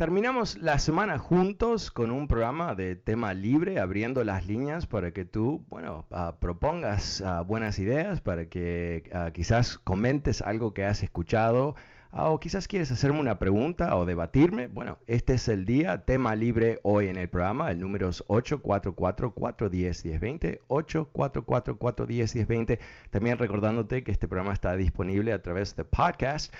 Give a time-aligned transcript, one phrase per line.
[0.00, 5.26] Terminamos la semana juntos con un programa de tema libre, abriendo las líneas para que
[5.26, 11.02] tú, bueno, uh, propongas uh, buenas ideas, para que uh, quizás comentes algo que has
[11.02, 11.74] escuchado,
[12.12, 14.66] o quizás quieres hacerme una pregunta o debatirme.
[14.66, 17.70] Bueno, este es el día, tema libre hoy en el programa.
[17.70, 22.80] El número es 844-410-1020, 844-410-1020.
[23.10, 26.52] También recordándote que este programa está disponible a través de podcast.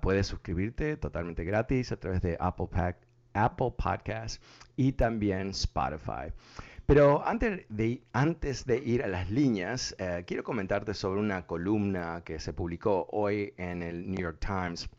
[0.00, 2.96] puedes suscribirte totalmente gratis a través de Apple, Pack,
[3.34, 4.42] Apple Podcast
[4.76, 6.32] y también Spotify.
[6.86, 12.22] Pero antes de, antes de ir a las líneas, eh, quiero comentarte sobre una columna
[12.24, 14.90] que se publicó hoy en el New York Times,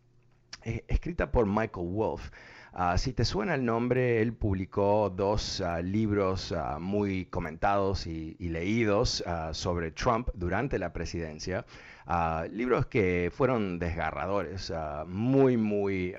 [0.63, 2.31] eh, escrita por Michael Wolff.
[2.73, 8.35] Uh, si te suena el nombre, él publicó dos uh, libros uh, muy comentados y,
[8.39, 11.65] leídos sobre Trump durante la presidencia.
[12.51, 14.73] libros que fueron desgarradores,
[15.07, 16.15] muy, muy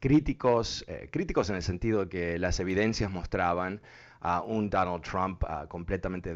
[0.00, 3.80] críticos, eh, críticos en el sentido que las evidencias mostraban
[4.20, 6.34] a un Donald Trump uh, completamente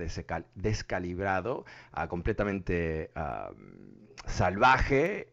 [0.54, 1.64] descalibrado,
[1.96, 3.10] uh, completamente
[4.26, 5.28] salvaje,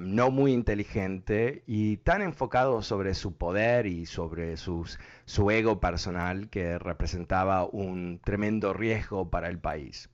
[0.00, 6.50] no muy inteligente y tan enfocado sobre su poder y sobre sus, su ego personal
[6.50, 10.10] que representaba un tremendo riesgo para el país.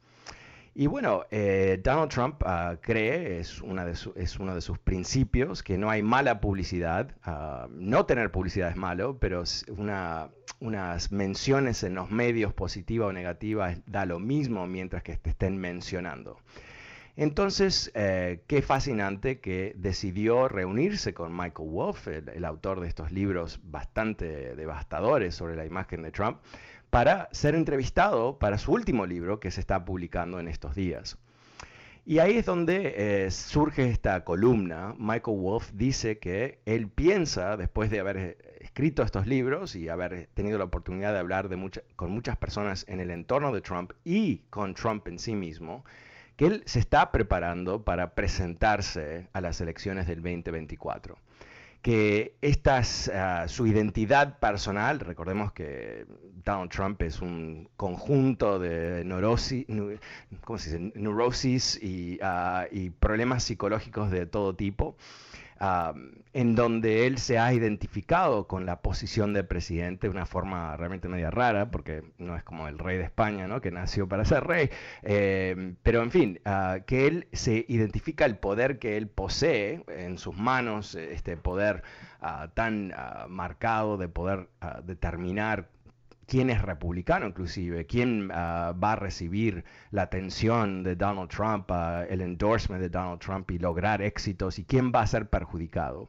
[0.81, 6.03] Y bueno, eh, Donald Trump uh, cree, es, uno de sus principios, que no hay
[6.03, 7.15] mala publicidad.
[7.27, 9.45] Uh, no tener publicidad es malo, pero
[9.77, 15.29] una, unas menciones en los medios positivas o negativas da lo mismo mientras que te
[15.29, 16.39] estén mencionando.
[17.15, 23.13] Entonces, eh, qué fascinante que decidió reunirse con Michael Wolff, el, el, autor de estos
[23.13, 26.39] libros bastante devastadores sobre la imagen de Trump,
[26.91, 31.19] para ser entrevistado para su último libro que se está publicando en estos días.
[32.05, 34.95] Y ahí es donde eh, surge esta columna.
[34.99, 40.29] Michael Wolff dice que él piensa, después de haber eh, escrito estos libros y haber
[40.35, 41.49] tenido la oportunidad de hablar
[41.97, 45.85] con muchas personas en el entorno de Trump y con Trump en sí mismo,
[46.37, 51.17] que él se está preparando para presentarse a las elecciones del 2024
[51.83, 56.07] que esta uh, su identidad personal, recordemos que
[56.45, 59.67] Donald Trump es un conjunto de neurosis,
[60.45, 60.93] ¿cómo se dice?
[60.99, 64.97] neurosis y, uh, y problemas psicológicos de todo tipo,
[65.61, 71.09] en donde él se ha identificado con la posición de presidente de una forma realmente
[71.09, 73.61] media rara, porque no es como el rey de España, ¿no?
[73.61, 74.71] que nació para ser rey,
[75.03, 80.17] eh, pero en fin, uh, que él se identifica el poder que él posee en
[80.17, 81.83] sus manos, este poder
[82.23, 84.49] uh, tan uh, marcado de poder
[84.85, 85.69] determinar
[86.31, 92.07] quién es republicano inclusive, quién uh, va a recibir la atención de Donald Trump, uh,
[92.09, 96.09] el endorsement de Donald Trump y lograr éxitos y quién va a ser perjudicado.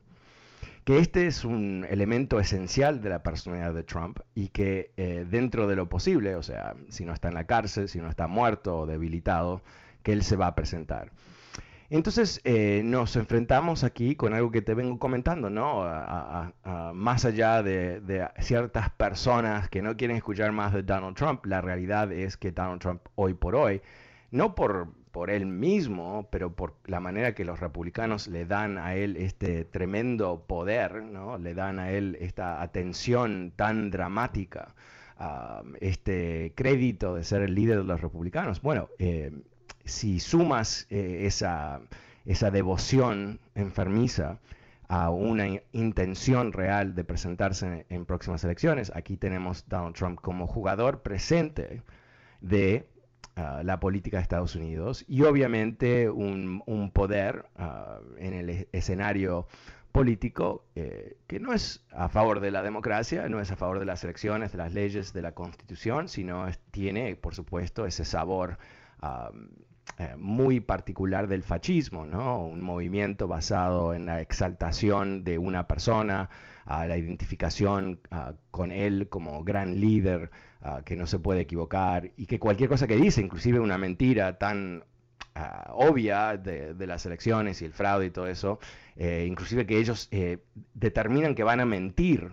[0.83, 5.67] Que este es un elemento esencial de la personalidad de Trump y que eh, dentro
[5.67, 8.79] de lo posible, o sea, si no está en la cárcel, si no está muerto
[8.79, 9.63] o debilitado,
[10.03, 11.11] que él se va a presentar.
[11.91, 15.83] Entonces eh, nos enfrentamos aquí con algo que te vengo comentando, ¿no?
[16.93, 22.13] más allá de, ciertas personas que no quieren escuchar más de Donald Trump, la realidad
[22.13, 23.81] es que Donald Trump hoy por hoy,
[24.31, 28.95] no por, por él mismo, pero por la manera que los republicanos le dan a
[28.95, 31.37] él este tremendo poder, ¿no?
[31.37, 34.73] Le dan a él esta atención tan dramática
[35.81, 38.61] este crédito de ser el líder de los republicanos.
[38.61, 39.31] Bueno, eh,
[39.85, 41.81] si sumas eh, esa,
[42.25, 44.39] esa devoción enfermiza
[44.87, 51.01] a una intención real de presentarse en, próximas elecciones, aquí tenemos Donald Trump como jugador
[51.01, 51.81] presente
[52.41, 52.89] de
[53.37, 59.47] ah, la política de Estados Unidos y obviamente un, un poder ah, en el escenario
[59.91, 63.85] político eh, que no es a favor de la democracia, no es a favor de
[63.85, 68.57] las elecciones, de las leyes, de la constitución, sino tiene, por supuesto, ese sabor
[70.01, 72.45] eh, muy particular del fascismo, ¿no?
[72.45, 76.29] un movimiento basado en la exaltación de una persona,
[76.65, 77.99] a la identificación
[78.51, 80.29] con él como gran líder
[80.85, 84.83] que no se puede equivocar y que cualquier cosa que dice, inclusive una mentira tan
[85.33, 88.59] Ah, obvia de, las elecciones y el fraude y todo eso,
[88.97, 90.39] eh, inclusive que ellos eh,
[90.73, 92.31] determinan que van a mentir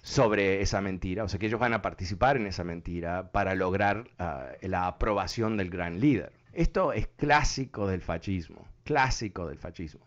[0.00, 4.08] sobre esa mentira, o sea que ellos van a participar en esa mentira para lograr
[4.18, 6.32] ah, la aprobación del gran líder.
[6.52, 10.06] Esto es clásico del fascismo, clásico del fascismo.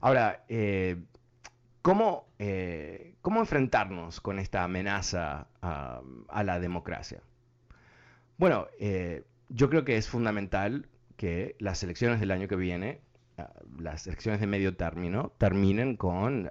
[0.00, 0.96] Ahora, eh,
[1.80, 2.26] ¿cómo,
[3.20, 7.22] ¿cómo, enfrentarnos con esta amenaza ah, a la democracia?
[8.36, 8.66] Bueno,
[9.48, 13.00] yo creo que es fundamental que las elecciones del año que viene,
[13.38, 16.50] ah, las elecciones de medio término, terminen con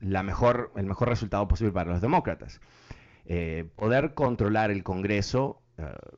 [0.00, 2.60] mejor, el mejor resultado posible para los demócratas.
[3.26, 5.59] Eh, poder controlar el Congreso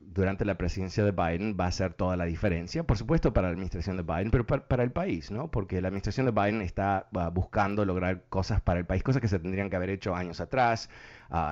[0.01, 3.53] durante la presidencia de Biden va a hacer toda la diferencia, por supuesto para la
[3.53, 5.49] administración de Biden, pero para, el país, ¿no?
[5.49, 9.39] Porque la administración de Biden está buscando lograr cosas para el país, cosas que se
[9.39, 10.89] tendrían que haber hecho años atrás,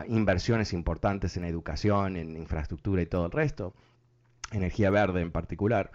[0.07, 3.73] inversiones importantes en educación, en infraestructura y todo el resto,
[4.51, 5.91] energía verde en particular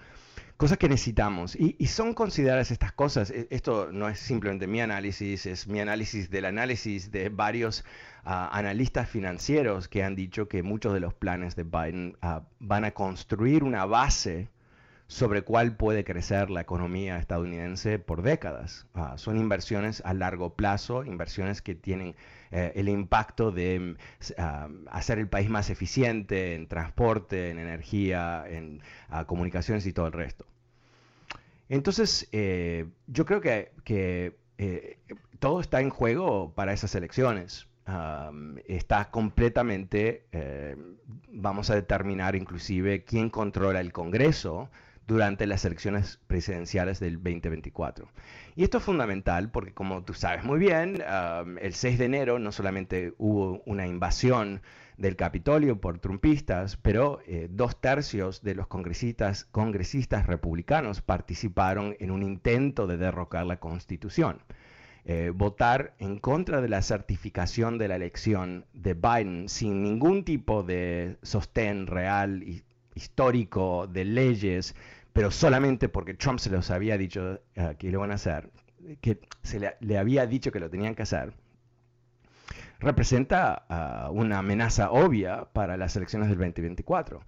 [0.57, 1.57] cosas que necesitamos.
[1.57, 6.31] Y, son consideradas estas cosas, e, esto no es simplemente mi análisis, es mi análisis
[6.31, 7.85] del análisis de varios
[8.25, 12.85] ah, analistas financieros que han dicho que muchos de los planes de Biden ah, van
[12.85, 14.49] a construir una base
[15.09, 18.87] sobre cuál puede crecer la economía estadounidense por décadas.
[18.95, 22.17] Ah, son inversiones a largo plazo, inversiones que tienen
[22.51, 23.97] eh, el impacto de
[24.91, 28.83] hacer el país más eficiente en transporte, en energía, en
[29.27, 30.45] comunicaciones y todo el resto.
[31.69, 33.73] Entonces, eh, yo creo que,
[34.59, 34.99] eh,
[35.39, 37.69] todo está en juego para esas elecciones.
[38.67, 40.25] está completamente,
[41.29, 44.69] vamos a determinar inclusive quién controla el Congreso
[45.07, 48.09] durante las elecciones presidenciales del 2024.
[48.57, 51.03] Y esto es fundamental porque, como tú sabes muy bien,
[51.61, 54.63] el 6 de enero no solamente hubo una invasión
[54.97, 62.11] del Capitolio por trumpistas, pero eh, dos tercios de los congresistas, congresistas republicanos participaron en
[62.11, 64.41] un intento de derrocar la Constitución.
[65.05, 70.65] Eh, votar en contra de la certificación de la elección de Biden sin ningún tipo
[70.65, 72.65] de sostén real y
[72.97, 74.75] histórico de leyes,
[75.17, 78.51] pero solamente porque Trump se los había dicho uh, que lo van a hacer,
[79.01, 81.33] que se le, había dicho que lo tenían que hacer,
[82.81, 87.23] representa uh, una amenaza obvia para las elecciones del 2024.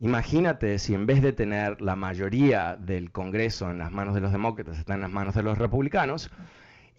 [0.00, 4.32] Imagínate si en vez de tener la mayoría del Congreso en las manos de los
[4.32, 6.32] demócratas, está en las manos de los republicanos,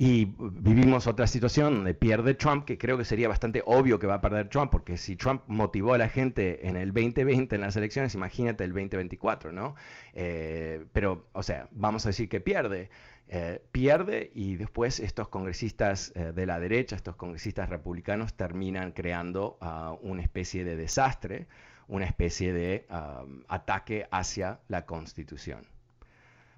[0.02, 4.14] y vivimos otra situación donde pierde Trump, que creo que sería bastante obvio que va
[4.14, 7.76] a perder Trump, porque si Trump motivó a la gente en el 2020 en las
[7.76, 9.76] elecciones, imagínate el 2024, ¿no?
[10.14, 12.90] Eh, pero, o sea, vamos a decir que pierde.
[13.28, 19.58] Eh, pierde y después estos congresistas eh, de la derecha, estos congresistas republicanos terminan creando
[19.62, 21.48] uh, una especie de desastre,
[21.90, 25.68] una especie de um, ataque hacia la constitución.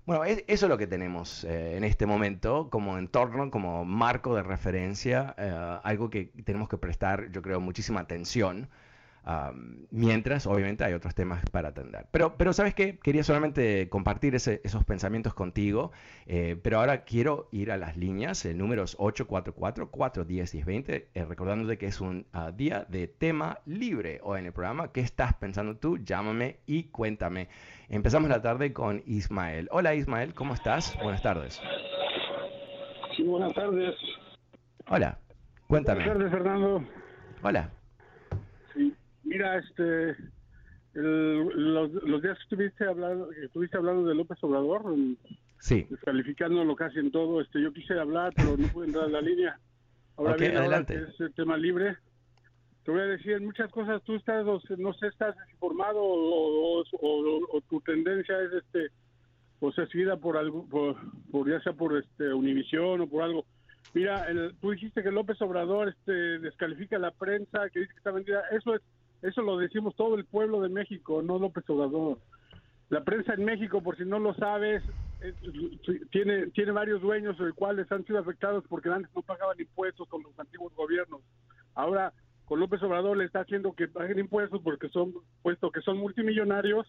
[0.05, 4.41] Bueno, eso es lo que tenemos eh, en este momento como entorno, como marco de
[4.43, 8.69] referencia, eh, algo que tenemos que prestar, yo creo, muchísima atención
[9.91, 12.07] mientras, obviamente, hay otros temas para atender.
[12.11, 12.97] Pero, pero ¿sabes qué?
[12.97, 15.91] Quería solamente compartir esos pensamientos contigo,
[16.25, 21.85] eh, pero ahora quiero ir a las líneas, el número es 844-410-1020, eh, recordándote que
[21.85, 24.91] es un ah, día de tema libre hoy en el programa.
[24.91, 25.99] ¿Qué estás pensando tú?
[25.99, 27.47] Llámame y cuéntame.
[27.89, 29.67] Empezamos la tarde con Ismael.
[29.71, 30.97] Hola Ismael, ¿cómo estás?
[31.01, 31.61] Buenas tardes.
[33.15, 33.95] Sí, buenas tardes.
[34.87, 35.19] Hola,
[35.67, 36.05] cuéntame.
[36.05, 36.83] Buenas tardes, Fernando.
[37.43, 37.80] Hola.
[39.31, 40.17] Mira, este,
[40.93, 44.93] los, días que estuviste hablando, estuviste hablando de López Obrador,
[45.57, 45.87] sí.
[45.89, 49.57] descalificándolo casi en todo, este, yo quise hablar, pero no pude entrar en la línea.
[50.17, 50.95] Ahora bien, adelante.
[50.95, 51.95] es el tema libre,
[52.83, 54.45] te voy a decir muchas cosas, tú estás,
[54.77, 56.83] no sé, estás desinformado o,
[57.69, 58.89] tu tendencia es, este,
[59.61, 63.45] o sea, seguida por algo, por, ya sea por este Univisión o por algo.
[63.93, 64.27] Mira,
[64.59, 68.41] tú dijiste que López Obrador este, descalifica la prensa, que dice que está vendida.
[68.51, 68.81] Eso es,
[69.21, 72.17] eso lo decimos todo el pueblo de México, no López Obrador.
[72.89, 74.83] La prensa en México, por si no lo sabes,
[76.11, 80.23] tiene, tiene varios dueños, los cuales han sido afectados porque antes no pagaban impuestos con
[80.23, 81.21] los antiguos gobiernos.
[81.75, 82.11] Ahora,
[82.45, 86.85] con López Obrador le está haciendo que paguen impuestos porque son, puesto que son multimillonarios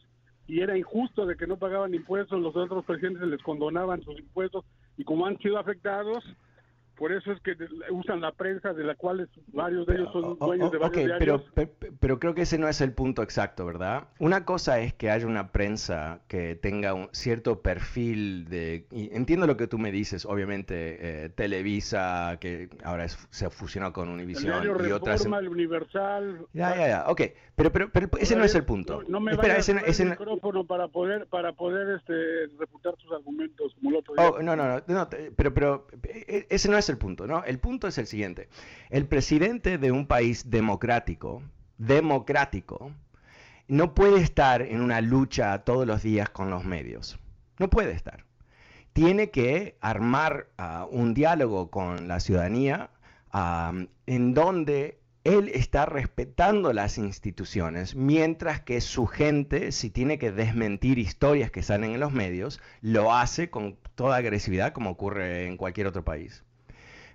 [0.48, 4.64] y era injusto de que no pagaban impuestos, los otros presidentes les condonaban sus impuestos
[4.96, 6.24] y como han sido afectados,
[7.02, 7.56] por eso es que
[7.90, 11.42] usan la prensa de la cual varios de ellos son dueños de varios diarios.
[11.52, 14.04] Pero, pero, creo que ese no es el punto exacto, ¿verdad?
[14.20, 18.86] Una cosa es que haya una prensa que tenga un cierto perfil de...
[18.92, 24.64] entiendo lo que tú me dices, obviamente, eh, Televisa, que ahora se fusionó con Univision
[24.64, 25.26] y otras...
[25.26, 26.46] El Universal...
[26.52, 27.20] Ya, ya, ya, ok.
[27.56, 29.02] Pero, pero, pero ese no es el punto.
[29.08, 33.74] No, me Espera, ese, ese, el micrófono para poder, para poder este, refutar tus argumentos
[33.74, 34.30] como el otro día.
[34.30, 37.42] Oh, no, no, no, pero, pero e, ese no es el punto, ¿no?
[37.44, 38.48] El punto es el siguiente.
[38.90, 41.42] El presidente de un país democrático,
[41.78, 42.92] democrático,
[43.68, 47.18] no puede estar en una lucha todos los días con los medios.
[47.58, 48.24] No puede estar.
[48.92, 52.90] Tiene que armar uh, un diálogo con la ciudadanía
[54.06, 60.98] en donde él está respetando las instituciones, mientras que su gente, si tiene que desmentir
[60.98, 65.86] historias que salen en los medios, lo hace con toda agresividad como ocurre en cualquier
[65.86, 66.44] otro país.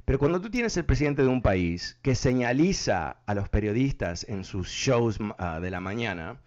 [0.08, 4.46] Pero cuando tú tienes el presidente de un país que señaliza a los periodistas en
[4.46, 6.38] sus shows uh, de la mañana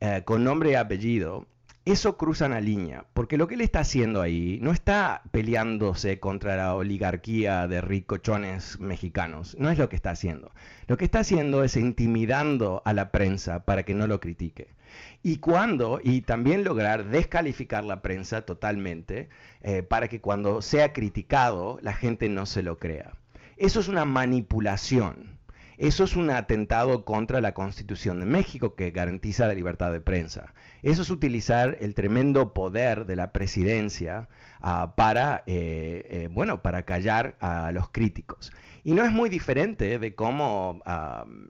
[0.00, 1.46] uh, con nombre y apellido,
[1.84, 6.56] eso cruza una línea, porque lo que él está haciendo ahí no está peleándose contra
[6.56, 10.50] la oligarquía de ricochones mexicanos, no es lo que está haciendo.
[10.86, 14.77] Lo que está haciendo es intimidando a la prensa para que no lo critique
[15.22, 19.28] y cuando, y también lograr descalificar la prensa totalmente
[19.62, 23.12] eh, para que cuando sea criticado la gente no se lo crea.
[23.56, 25.38] Eso es una manipulación.
[25.78, 30.52] Eso es un atentado contra la Constitución de México que garantiza la libertad de prensa.
[30.82, 34.28] Eso es utilizar el tremendo poder de la presidencia
[34.60, 38.52] ah, para, eh, eh, bueno, para callar a los críticos.
[38.84, 40.80] Y no es muy diferente de cómo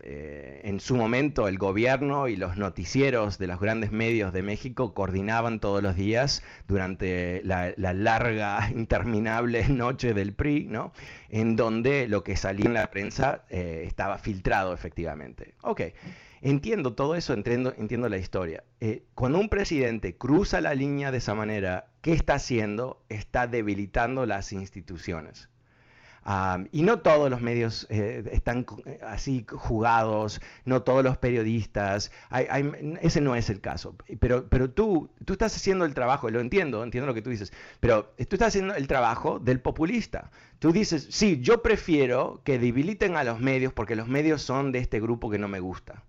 [0.02, 4.94] eh, en su momento el gobierno y los noticieros de los grandes medios de México
[4.94, 10.92] coordinaban todos los días durante la, larga, interminable noche del PRI, ¿no?
[11.28, 15.54] En donde lo que salía en la prensa eh, estaba filtrado efectivamente.
[15.62, 15.82] Ok.
[16.40, 18.62] Entiendo todo eso, entiendo, la historia.
[18.80, 23.02] Eh, cuando un presidente cruza la línea de esa manera, ¿qué está haciendo?
[23.08, 25.49] Está debilitando las instituciones
[26.73, 32.11] y no todos los medios eh, están eh, así jugados, no todos los periodistas,
[33.00, 33.94] ese no es el caso.
[34.20, 37.52] Pero, pero tú, tú estás haciendo el trabajo, lo entiendo, entiendo lo que tú dices,
[37.80, 40.30] pero tú estás haciendo el trabajo del populista.
[40.58, 44.80] Tú dices, sí, yo prefiero que debiliten a los medios porque los medios son de
[44.80, 46.04] este grupo que no me gusta.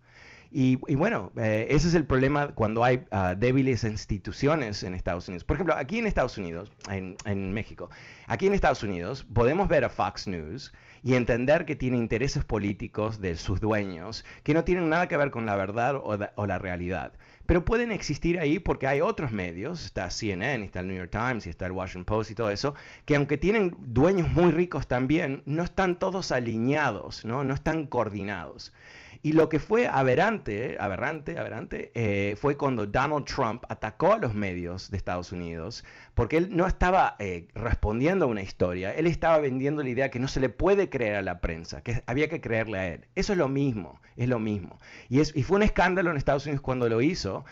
[0.52, 5.44] Y, bueno, eh, ese es el problema cuando hay ah, débiles instituciones en Estados Unidos.
[5.44, 7.92] Por ejemplo, aquí en Estados Unidos, en, México,
[8.26, 13.22] aquí en Estados Unidos podemos ver a Fox News y entender que tiene intereses políticos
[13.22, 16.58] de sus dueños que no tienen nada que ver con la verdad o, o la
[16.58, 17.14] realidad
[17.50, 21.48] pero pueden existir ahí porque hay otros medios, está CNN, está el New York Times,
[21.48, 22.76] y está el Washington Post y todo eso,
[23.06, 28.72] que aunque tienen dueños muy ricos también, no están todos alineados, no, no están coordinados.
[29.22, 34.34] Y lo que fue aberrante, aberrante, aberrante, eh, fue cuando Donald Trump atacó a los
[34.34, 35.84] medios de Estados Unidos,
[36.20, 40.20] porque él no estaba eh, respondiendo a una historia, él estaba vendiendo la idea que
[40.20, 43.06] no se le puede creer a la prensa, que había que creerle a él.
[43.16, 44.80] Eso es lo mismo, es lo mismo.
[45.08, 47.46] Y, es, y fue un escándalo en Estados Unidos cuando lo hizo,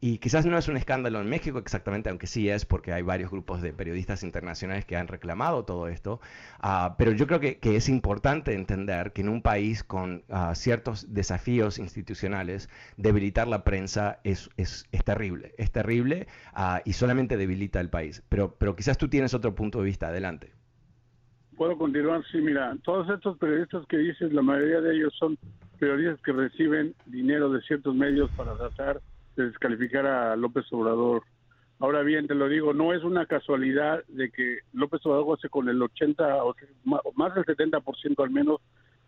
[0.00, 3.30] y quizás no es un escándalo en México exactamente, aunque sí es, porque hay varios
[3.30, 6.20] grupos de periodistas internacionales que han reclamado todo esto,
[6.58, 10.56] ah, pero yo creo que, que, es importante entender que en un país con uh,
[10.56, 16.26] ciertos desafíos institucionales, debilitar la prensa es, es, es terrible, es terrible
[16.56, 18.22] uh, y solamente debilita el país.
[18.28, 20.52] Pero, pero quizás tú tienes otro punto de vista, adelante.
[21.56, 25.38] Puedo continuar, sí, mira, todos estos periodistas que dices, la mayoría de ellos son
[25.78, 29.00] periodistas que reciben dinero de ciertos medios para tratar
[29.36, 31.22] de descalificar a López Obrador.
[31.78, 35.68] Ahora bien, te lo digo, no es una casualidad de que López Obrador hace con
[35.68, 36.54] el 80 o
[37.14, 38.60] más del 70% al menos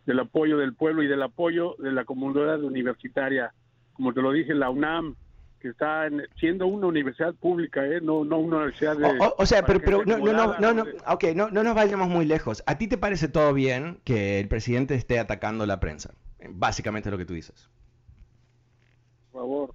[0.07, 3.53] del apoyo del pueblo y del apoyo de la comunidad universitaria.
[3.93, 5.17] Como te lo dije, la UNAM,
[5.59, 8.01] que está siendo una universidad pública, ¿eh?
[8.01, 9.19] no, no una universidad de...
[9.37, 12.25] O, sea, pero, pero no, no, no, no, no, okay, no, no nos vayamos muy
[12.25, 12.63] lejos.
[12.67, 16.15] ¿A ti te parece todo bien que el presidente esté atacando la prensa?
[16.51, 17.69] Básicamente es lo que tú dices.
[19.33, 19.75] Por favor.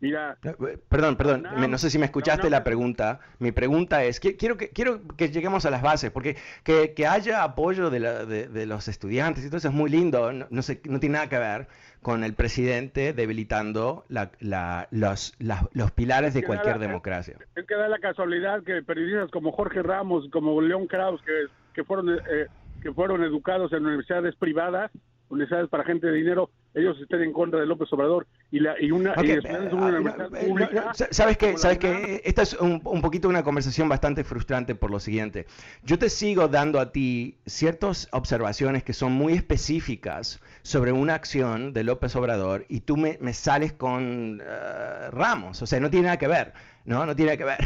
[0.00, 3.20] Mira, eh, perdón, perdón, no sé si me escuchaste la pregunta.
[3.38, 7.42] Mi pregunta es, quiero que, quiero que lleguemos a las bases, porque que, que haya
[7.42, 10.80] apoyo de, la, de, los estudiantes y todo eso es muy lindo, no, no, sé,
[10.88, 11.68] no tiene nada que ver
[12.02, 17.36] con el presidente debilitando la, la, los, los pilares de cualquier democracia.
[17.54, 21.84] Es que da la casualidad que periodistas como Jorge Ramos, como León Kraus, que, que
[21.84, 22.46] fueron, eh,
[22.82, 24.90] que fueron educados en universidades privadas,
[25.30, 28.90] universidades para gente de dinero, ellos estén en contra de López Obrador y, la, y
[28.90, 29.14] una,
[31.10, 35.00] sabes que sabes que esta es un, un, poquito una conversación bastante frustrante por lo
[35.00, 35.46] siguiente.
[35.84, 41.72] Yo te sigo dando a ti ciertas observaciones que son muy específicas sobre una acción
[41.72, 46.04] de López Obrador y tú me, me sales con uh, Ramos o sea no tiene
[46.04, 46.52] nada que ver
[46.84, 47.58] no, no tiene que ver.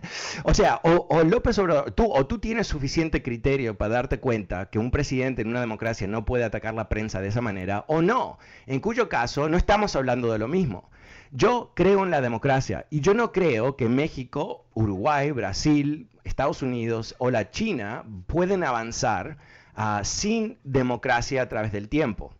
[0.44, 4.78] o sea, o, López Obrador, tú, o tú tienes suficiente criterio para darte cuenta que
[4.78, 8.38] un presidente en una democracia no puede atacar la prensa de esa manera, o no,
[8.66, 10.90] en cuyo caso no estamos hablando de lo mismo.
[11.32, 17.14] Yo creo en la democracia y yo no creo que México, Uruguay, Brasil, Estados Unidos
[17.18, 19.38] o la China pueden avanzar
[19.76, 22.34] uh, sin democracia a través del tiempo.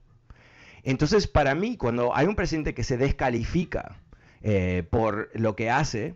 [0.83, 4.02] Entonces, para mí, cuando hay un presidente que se descalifica
[4.43, 6.15] eh, por lo que hace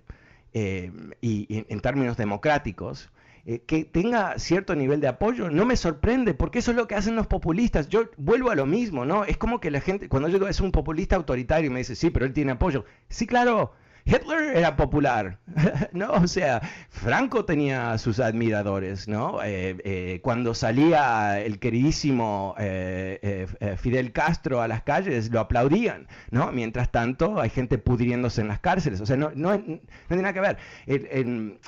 [0.53, 0.91] eh,
[1.21, 3.11] y, en términos democráticos,
[3.45, 6.97] eh, que tenga cierto nivel de apoyo, no me sorprende, porque eso es lo que
[6.97, 7.89] hacen los populistas.
[7.89, 9.25] Yo vuelvo a lo mismo, ¿no?
[9.25, 11.95] Es como que la gente, cuando yo digo es un populista autoritario y me dice,
[11.95, 12.85] sí, pero él tiene apoyo.
[13.09, 13.73] Sí, claro,
[14.07, 15.41] Hitler era popular,
[15.93, 16.13] ¿no?
[16.13, 16.61] O sea,
[16.91, 19.43] Franco tenía sus admiradores, ¿no?
[19.43, 23.49] Eh, eh, cuando salía el queridísimo eh,
[23.79, 26.53] Fidel Castro a las calles, lo aplaudían, ¿no?
[26.53, 29.01] Mientras tanto, hay gente pudriéndose en las cárceles.
[29.01, 30.59] O sea, no, no, tiene nada que ver.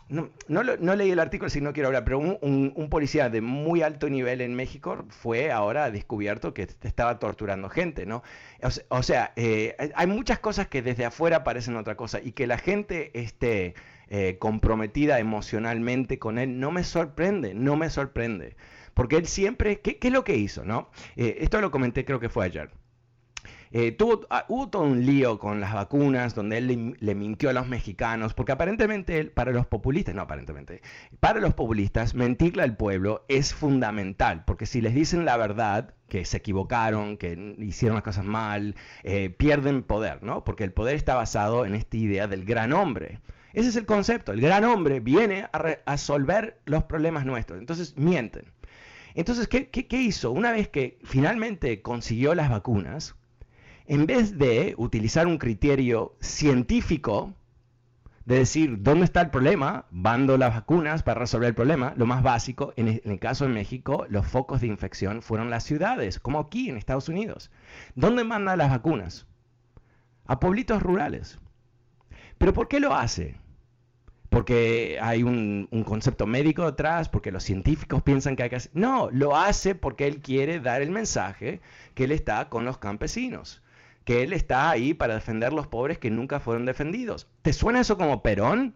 [0.07, 3.83] no, no, leí el artículo si no quiero hablar, pero un, un, policía de muy
[3.83, 8.23] alto nivel en México fue ahora descubierto que estaba torturando gente, ¿no?
[8.89, 13.11] O sea, hay muchas cosas que desde afuera parecen otra cosa y que la gente
[13.19, 13.75] esté
[14.11, 18.57] eh, comprometida emocionalmente con él no me sorprende, no me sorprende.
[18.95, 20.65] Porque él siempre, ¿qué, es lo que hizo?
[20.65, 20.91] no?
[21.17, 22.71] Eh, esto lo comenté creo que fue ayer.
[23.71, 27.53] Eh, tuvo, ah, hubo todo un lío con las vacunas donde él le, mintió a
[27.53, 30.81] los mexicanos, porque aparentemente para los populistas, no aparentemente,
[31.21, 36.25] para los populistas mentirle al pueblo es fundamental, porque si les dicen la verdad, que
[36.25, 40.45] se equivocaron, que hicieron las cosas mal, eh, pierden poder, ¿no?
[40.45, 43.21] Porque el poder está basado en esta idea del gran hombre.
[43.53, 48.45] Ese es el concepto, el gran hombre viene a resolver los problemas nuestros, entonces mienten.
[49.15, 50.31] Entonces, ¿qué, qué hizo?
[50.31, 53.17] Una vez que finalmente consiguió las vacunas,
[53.89, 57.33] en vez de utilizar un criterio científico,
[58.27, 62.23] de decir dónde está el problema, bando las vacunas para resolver el problema, lo más
[62.23, 66.69] básico, en el, caso de México, los focos de infección fueron las ciudades, como aquí
[66.69, 67.51] en Estados Unidos.
[67.95, 69.27] ¿Dónde manda las vacunas?
[70.27, 71.39] A pueblitos rurales.
[72.37, 73.37] ¿Pero por qué lo hace?
[74.29, 78.71] porque hay un, un, concepto médico detrás, porque los científicos piensan que hay que hacer...
[78.75, 81.63] No, lo hace porque él quiere dar el mensaje
[81.95, 83.63] que él está con los campesinos
[84.09, 87.27] que él está ahí para defender los pobres que nunca fueron defendidos.
[87.43, 88.75] ¿Te suena eso como Perón?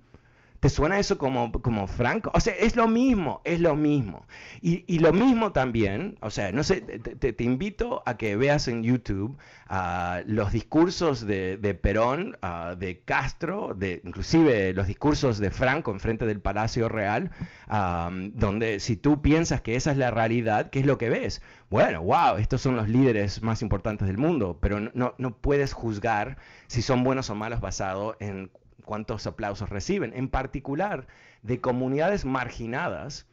[0.62, 2.30] ¿Te suena eso como, como Franco?
[2.34, 4.28] O sea, es lo mismo, es lo mismo.
[4.60, 9.36] Y, lo mismo también, o sea, no sé, te, invito a que veas en YouTube
[9.68, 15.98] uh, los discursos de, Perón, uh, de Castro, de, inclusive los discursos de Franco en
[15.98, 17.32] frente del Palacio Real,
[17.68, 21.42] um, donde si tú piensas que esa es la realidad, ¿qué es lo que ves?
[21.70, 26.36] Bueno, wow, estos son los líderes más importantes del mundo, pero no, no puedes juzgar
[26.68, 28.52] si son buenos o malos basado en
[28.84, 31.06] cuántos aplausos reciben, en particular
[31.42, 33.26] de comunidades marginadas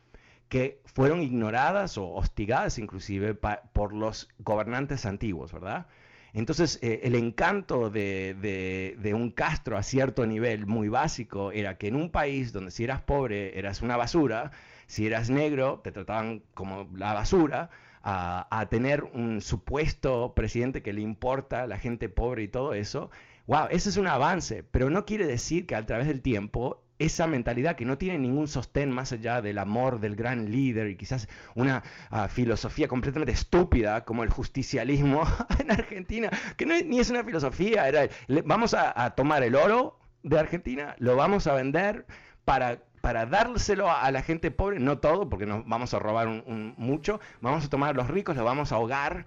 [0.50, 5.88] que fueron ignoradas o hostigadas inclusive por los gobernantes antiguos, ¿verdad?
[6.34, 11.96] Entonces, eh, el encanto de, un Castro a cierto nivel muy básico era que en
[11.96, 14.52] un país donde si eras pobre eras una basura,
[14.88, 17.70] si eras negro te trataban como la basura,
[18.02, 23.10] a, a tener un supuesto presidente que le importa la gente pobre y todo eso,
[23.50, 27.26] wow, ese es un avance, pero no quiere decir que a través del tiempo esa
[27.26, 31.28] mentalidad que no tiene ningún sostén más allá del amor del gran líder y quizás
[31.56, 31.82] una
[32.12, 35.24] ah, filosofía completamente estúpida como el justicialismo
[35.60, 38.08] en Argentina, que no ni es una filosofía, era,
[38.46, 42.06] vamos a tomar el oro de Argentina, lo vamos a vender
[42.46, 47.20] para para dárselo a, la gente pobre, no todo, porque nos vamos a robar mucho,
[47.42, 49.26] vamos a tomar a los ricos, los vamos a ahogar,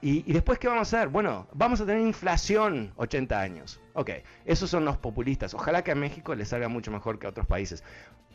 [0.00, 1.08] y, después, ¿qué vamos a hacer?
[1.08, 3.80] Bueno, vamos a tener inflación 80 años.
[3.94, 4.10] Ok,
[4.44, 5.54] esos son los populistas.
[5.54, 7.82] Ojalá que a México les salga mucho mejor que a otros países.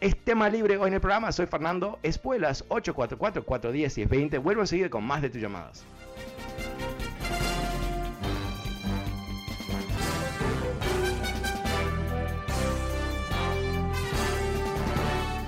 [0.02, 4.42] Es tema libre hoy en el programa, soy Fernando Espuelas, 844-410-1020.
[4.42, 5.86] Vuelvo a seguir con más de tus llamadas.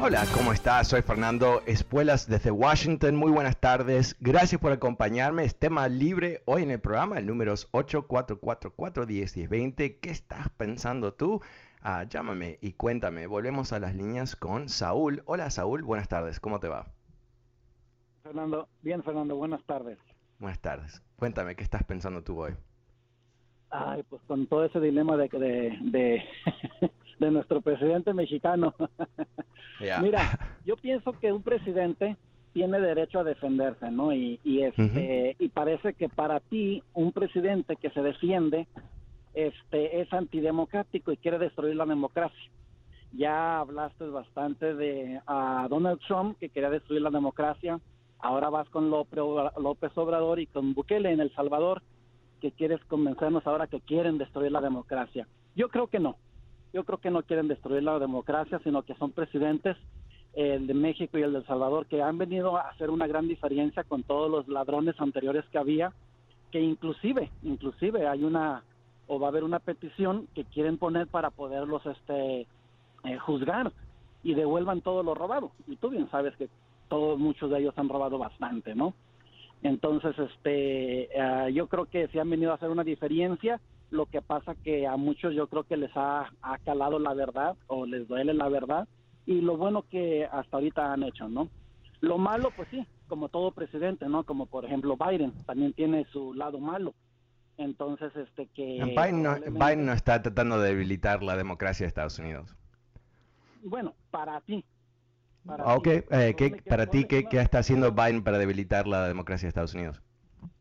[0.01, 0.87] Hola, ¿cómo estás?
[0.87, 3.17] Soy Fernando Espuelas desde Washington.
[3.17, 4.15] Muy buenas tardes.
[4.21, 5.43] Gracias por acompañarme.
[5.43, 7.19] Es tema libre hoy en el programa.
[7.19, 9.99] El número es 8444101020.
[9.99, 11.41] ¿Qué estás pensando tú?
[11.81, 13.27] Ah, llámame y cuéntame.
[13.27, 15.21] Volvemos a las líneas con Saúl.
[15.25, 16.39] Hola Saúl, buenas tardes.
[16.39, 16.85] ¿Cómo te va?
[18.23, 19.97] Fernando, bien Fernando, buenas tardes.
[20.39, 21.03] Buenas tardes.
[21.17, 22.53] Cuéntame, ¿qué estás pensando tú hoy?
[23.69, 26.23] Ay, pues con todo ese dilema de, de, de,
[27.19, 28.73] de nuestro presidente mexicano.
[30.01, 32.15] Mira, yo pienso que un presidente
[32.53, 34.11] tiene derecho a defenderse, ¿no?
[34.11, 38.67] Y, y este y parece que para ti un presidente que se defiende
[39.33, 42.51] este es antidemocrático y quiere destruir la democracia.
[43.11, 47.79] Ya hablaste bastante de a Donald Trump que quería destruir la democracia.
[48.19, 51.81] Ahora vas con López Obrador y con Bukele en El Salvador
[52.41, 55.27] que quieres convencernos ahora que quieren destruir la democracia.
[55.55, 56.17] Yo creo que no.
[56.73, 59.77] Yo creo que no quieren destruir la democracia, sino que son presidentes,
[60.33, 63.27] el de México y el de El Salvador, que han venido a hacer una gran
[63.27, 65.91] diferencia con todos los ladrones anteriores que había,
[66.51, 68.63] que inclusive, inclusive hay una
[69.07, 72.41] o va a haber una petición que quieren poner para poderlos este
[73.03, 73.71] eh, juzgar
[74.23, 75.51] y devuelvan todo lo robado.
[75.67, 76.47] Y tú bien sabes que
[76.89, 78.93] todos muchos de ellos han robado bastante, ¿no?
[79.63, 83.59] Entonces, este, eh, yo creo que se han venido a hacer una diferencia.
[83.91, 86.29] Lo que pasa que a muchos yo creo que les ha,
[86.63, 88.87] calado la verdad o les duele la verdad
[89.25, 91.49] y lo bueno que hasta ahorita han hecho, ¿no?
[92.01, 94.23] Lo malo, pues sí, como todo presidente, ¿no?
[94.23, 96.93] Como por ejemplo Biden, también tiene su lado malo.
[97.57, 98.81] Entonces, este que...
[98.85, 102.55] Biden no, Biden no está tratando de debilitar la democracia de Estados Unidos.
[103.63, 104.63] Bueno, para ti,
[105.45, 109.45] para ok, eh, ¿qué, para ti, ¿qué, ¿qué, está haciendo Biden para debilitar la democracia
[109.45, 110.01] de Estados Unidos?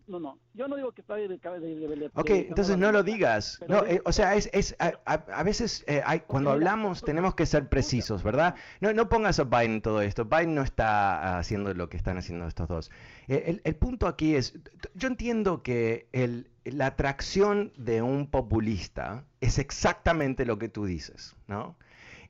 [0.08, 2.10] No, no, yo no digo que está debilitando.
[2.14, 3.60] Ok, entonces no lo digas.
[3.68, 7.44] No, eh, o sea, es, es a, a, veces eh, hay, cuando hablamos tenemos que
[7.44, 8.54] ser precisos, ¿verdad?
[8.80, 10.24] No, no pongas a Biden en todo esto.
[10.24, 12.90] Biden no está haciendo lo que están haciendo estos dos.
[13.26, 14.58] El, el punto aquí es,
[14.94, 21.36] yo entiendo que el, la atracción de un populista es exactamente lo que tú dices,
[21.46, 21.76] ¿no?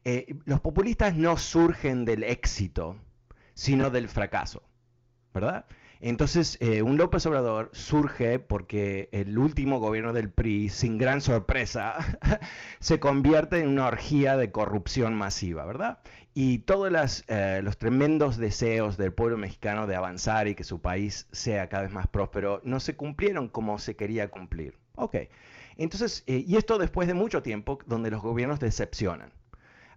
[0.04, 2.96] Eh, los populistas no surgen del éxito,
[3.54, 4.62] sino del fracaso,
[5.34, 5.66] ¿verdad?
[6.00, 11.96] Entonces, eh, un López Obrador surge porque el último gobierno del PRI, sin gran sorpresa,
[12.80, 15.98] se convierte en una orgía de corrupción masiva, ¿verdad?
[16.34, 21.26] Y todos eh, los tremendos deseos del pueblo mexicano de avanzar y que su país
[21.32, 24.78] sea cada vez más próspero no se cumplieron como se quería cumplir.
[24.94, 25.16] Ok,
[25.76, 29.32] entonces, y esto después de mucho tiempo donde los gobiernos decepcionan.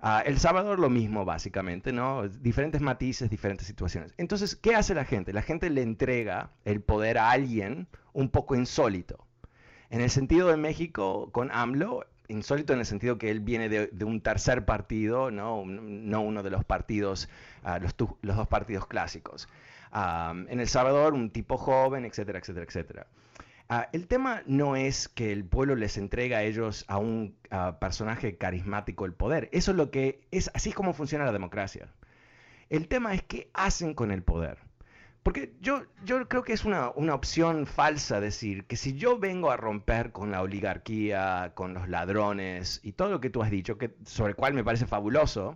[0.03, 2.27] Ah, el Salvador lo mismo, básicamente, ¿no?
[2.27, 4.15] Diferentes matices, diferentes situaciones.
[4.17, 5.31] Entonces, ¿qué hace la gente?
[5.31, 9.27] La gente le entrega el poder a alguien un poco insólito.
[9.91, 14.03] En el sentido de México, con AMLO, insólito en el sentido que él viene de,
[14.03, 17.29] un tercer partido, no, no uno de los partidos,
[17.63, 19.47] ah, los, dos partidos clásicos.
[19.91, 23.07] Ah, en El Salvador, un tipo joven, etcétera, etcétera, etcétera.
[23.73, 27.37] Ah, el tema no es que el pueblo les entrega a ellos a un
[27.79, 29.47] personaje carismático el poder.
[29.53, 31.87] Eso es lo que es, así es como funciona la democracia.
[32.69, 34.57] El tema es qué hacen con el poder.
[35.23, 39.55] Porque yo, yo creo que es una, opción falsa decir que si yo vengo a
[39.55, 43.95] romper con la oligarquía, con los ladrones y todo lo que tú has dicho, que,
[44.05, 45.55] sobre el cual me parece fabuloso,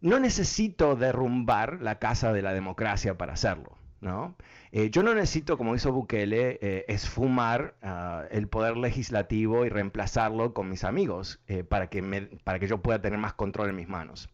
[0.00, 3.76] no necesito derrumbar la casa de la democracia para hacerlo.
[4.00, 4.36] ¿No?
[4.72, 10.54] Eh, yo no necesito, como hizo Bukele, eh, esfumar ah, el poder legislativo y reemplazarlo
[10.54, 12.02] con mis amigos eh, para, que
[12.44, 14.28] para que yo pueda tener más control en mis manos.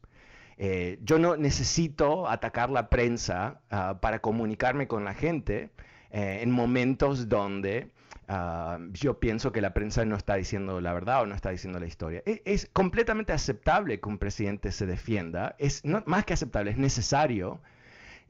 [1.02, 5.70] yo no necesito atacar la prensa ah, para comunicarme con la gente
[6.10, 7.90] en momentos donde
[8.28, 11.80] ah, yo pienso que la prensa no está diciendo la verdad o no está diciendo
[11.80, 12.22] la historia.
[12.24, 16.76] E, es, completamente aceptable que un presidente se defienda, es no, más que aceptable, es
[16.78, 17.60] necesario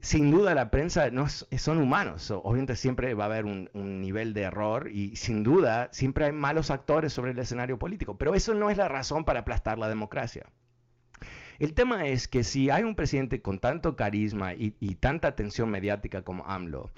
[0.05, 4.43] sin duda la prensa no son humanos, obviamente siempre va a haber un, nivel de
[4.43, 8.69] error y sin duda siempre hay malos actores sobre el escenario político, pero eso no
[8.69, 10.45] es la razón para aplastar la democracia.
[11.57, 16.21] El tema es que si hay un presidente con tanto carisma y, tanta atención mediática
[16.21, 16.91] como AMLO,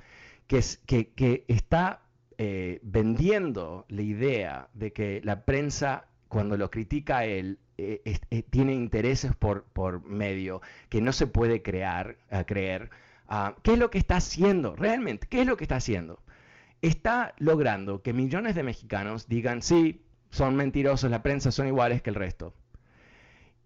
[0.48, 2.02] que, es, que, está
[2.38, 8.44] eh, vendiendo la idea de que la prensa cuando lo critica a él eh, eh,
[8.44, 12.90] tiene intereses por, por medio que no se puede crear, creer.
[13.28, 15.28] Ah, ¿Qué es lo que está haciendo realmente?
[15.28, 16.20] ¿Qué es lo que está haciendo?
[16.82, 22.10] Está logrando que millones de mexicanos digan, sí, son mentirosos, la prensa son iguales que
[22.10, 22.54] el resto.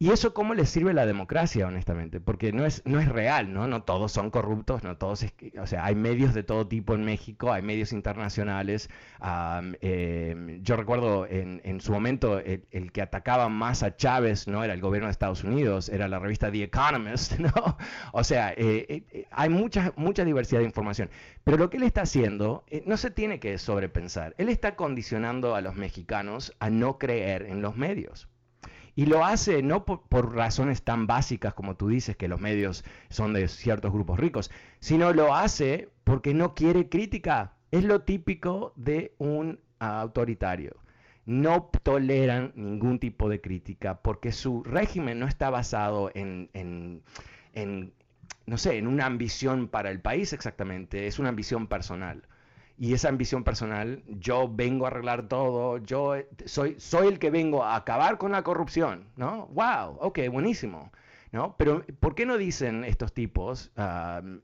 [0.02, 2.20] ¿Y eso cómo le sirve a la democracia, honestamente?
[2.20, 3.68] Porque no es, no es real, ¿no?
[3.68, 5.24] No todos son corruptos, no todos...
[5.60, 8.90] o sea, hay medios de todo tipo en México, hay medios internacionales.
[9.82, 14.64] Eh, yo recuerdo en, en su momento el, que atacaba más a Chávez, ¿no?
[14.64, 17.78] Era el gobierno de Estados Unidos, era la revista The Economist, ¿no?
[18.12, 21.12] O sea, eh, eh, hay mucha, mucha diversidad de información.
[21.44, 24.34] Pero lo que él está haciendo no se tiene que sobrepensar.
[24.40, 28.31] Él está condicionando a los mexicanos a no creer en los medios.
[29.02, 33.34] Y lo hace no por, razones tan básicas como tú dices, que los medios son
[33.34, 37.56] de ciertos grupos ricos, sino lo hace porque no quiere crítica.
[37.72, 40.76] Es lo típico de un autoritario.
[41.26, 47.02] No toleran ningún tipo de crítica porque su régimen no está basado en,
[48.46, 52.28] no sé, en una ambición para el país exactamente, es una ambición personal
[52.82, 56.16] y esa ambición personal, yo vengo a arreglar todo, yo
[56.46, 59.46] soy, soy el que vengo a acabar con la corrupción, ¿no?
[59.54, 59.98] ¡Wow!
[60.00, 60.92] Ok, buenísimo.
[61.32, 61.56] ¿No?
[61.58, 63.72] Pero ¿por qué no dicen estos tipos,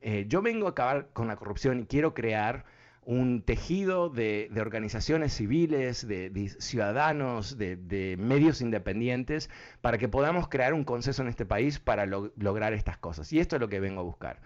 [0.02, 2.63] eh, yo vengo a acabar con la corrupción y quiero crear
[3.06, 9.50] un tejido de, organizaciones civiles, de, ciudadanos, de, medios independientes,
[9.82, 13.34] para que podamos crear un consenso en este país para lograr estas cosas.
[13.34, 14.39] Y esto es lo que vengo a buscar.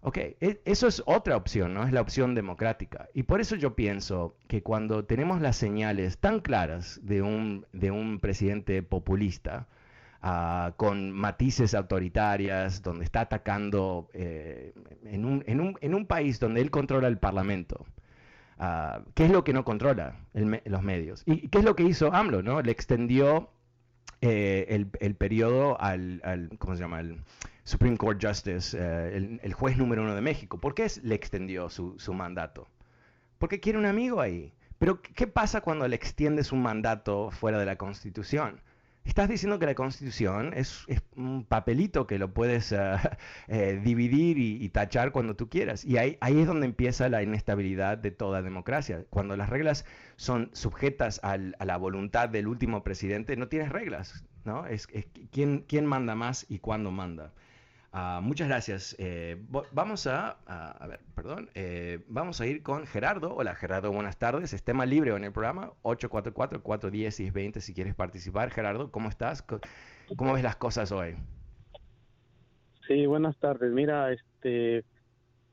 [0.00, 1.84] Ok, e, eso es otra opción, ¿no?
[1.84, 3.08] Es la opción democrática.
[3.14, 7.90] Y por eso yo pienso que cuando tenemos las señales tan claras de un, de
[7.90, 9.66] un presidente populista,
[10.22, 16.38] ah, con matices autoritarias, donde está atacando eh, en, un, en, un, en, un, país
[16.38, 17.84] donde él controla el Parlamento,
[18.60, 21.22] uh, ¿qué es lo que no controla los medios?
[21.26, 22.42] ¿Y qué es lo que hizo AMLO?
[22.42, 22.62] ¿no?
[22.62, 23.50] Le extendió
[24.20, 27.00] eh, el, el, periodo al, al, ¿cómo se llama?
[27.00, 27.20] El,
[27.66, 30.60] Supreme Court Justice, eh, el, juez número uno de México.
[30.60, 32.68] ¿Por qué le extendió su, mandato?
[33.38, 34.54] Porque quiere un amigo ahí.
[34.78, 38.60] Pero ¿qué pasa cuando le extiendes un mandato fuera de la Constitución?
[39.04, 42.72] Estás diciendo que la Constitución es, un papelito que lo puedes
[43.48, 45.84] eh, dividir y, tachar cuando tú quieras.
[45.84, 49.04] Y ahí, es donde empieza la inestabilidad de toda democracia.
[49.10, 54.24] Cuando las reglas son sujetas a la voluntad del último presidente, no tienes reglas.
[54.44, 54.66] ¿no?
[54.66, 57.32] Es, quién manda más y cuándo manda.
[57.98, 58.94] Ah, muchas gracias.
[58.98, 60.36] Eh, vamos a,
[60.86, 63.34] ver, perdón, eh, vamos a ir con Gerardo.
[63.34, 64.52] Hola Gerardo, buenas tardes.
[64.52, 68.50] Es tema libre en el programa 844-410-620 si quieres participar.
[68.50, 69.40] Gerardo, ¿cómo estás?
[70.14, 71.14] ¿Cómo ves las cosas hoy?
[72.86, 73.72] Sí, buenas tardes.
[73.72, 74.84] Mira, este,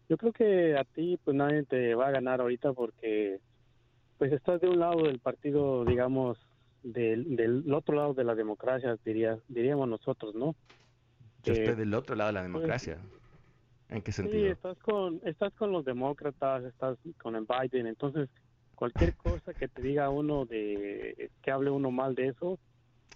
[0.10, 3.40] yo creo que a ti pues nadie te va a ganar ahorita porque
[4.18, 6.38] pues estás de un lado del partido, digamos,
[6.84, 10.56] del, del otro lado de la democracia, diría, diríamos nosotros, ¿no?
[11.44, 12.98] Yo estoy del otro lado de la pues, democracia.
[13.90, 14.44] ¿En qué sentido?
[14.44, 18.30] Sí, estás con, estás con los demócratas, estás con el Biden, entonces
[18.76, 22.60] cualquier cosa que te diga uno de que hable uno mal de eso.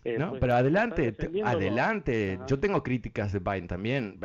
[0.03, 2.39] Eh, no, pues, pero adelante, adelante.
[2.47, 4.19] Yo tengo críticas de Biden también.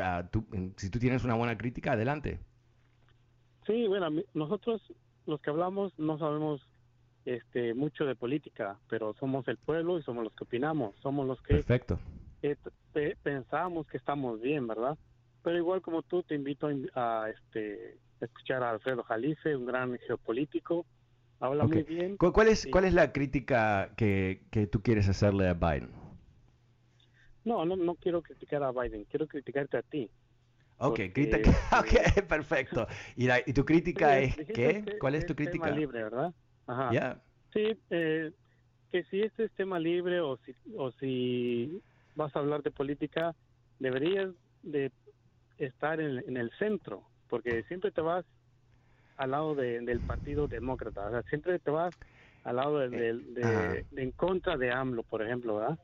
[0.77, 2.39] si tú tienes una buena crítica, adelante.
[3.65, 4.81] Sí, bueno, nosotros
[5.25, 6.61] los que hablamos no sabemos
[7.25, 11.41] este mucho de política, pero somos el pueblo y somos los que opinamos, somos los
[11.41, 11.97] que Perfecto
[13.23, 14.97] pensamos que estamos bien, ¿verdad?
[15.43, 20.85] Pero igual como tú, te invito a, este, escuchar a Alfredo Jalife, un gran geopolítico.
[21.39, 22.17] Habla muy bien.
[22.17, 25.91] ¿Cuál es, ¿Cuál es la crítica que, tú quieres hacerle a Biden?
[27.43, 30.09] No, no, no quiero criticar a Biden, quiero criticarte a ti.
[30.77, 32.87] Ok, crítica, okay perfecto.
[33.15, 34.97] ¿Y, la, y tu crítica es qué?
[34.99, 35.65] ¿Cuál es tu crítica?
[35.65, 36.33] Tema libre, ¿verdad?
[36.67, 37.21] Ajá.
[37.51, 38.31] Sí, eh,
[38.91, 41.81] que si este es tema libre o si, o si
[42.15, 43.35] vas a hablar de política,
[43.79, 44.29] deberías
[44.63, 44.91] de
[45.57, 48.25] estar en, el centro, porque siempre te vas
[49.17, 51.93] al lado del Partido Demócrata, o sea, siempre te vas
[52.43, 55.79] al lado de, de, en contra de AMLO, por ejemplo, ¿verdad?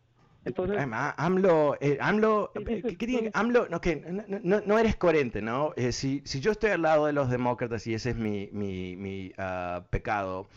[0.46, 3.96] Entonces, AMLO, eh, AMLO, eh, AMLO no, que
[4.42, 5.74] no, no, eres coherente, ¿no?
[5.76, 8.96] Eh, si, si yo estoy al lado de los demócratas y ese es mi, mi,
[8.96, 10.48] mi uh, pecado,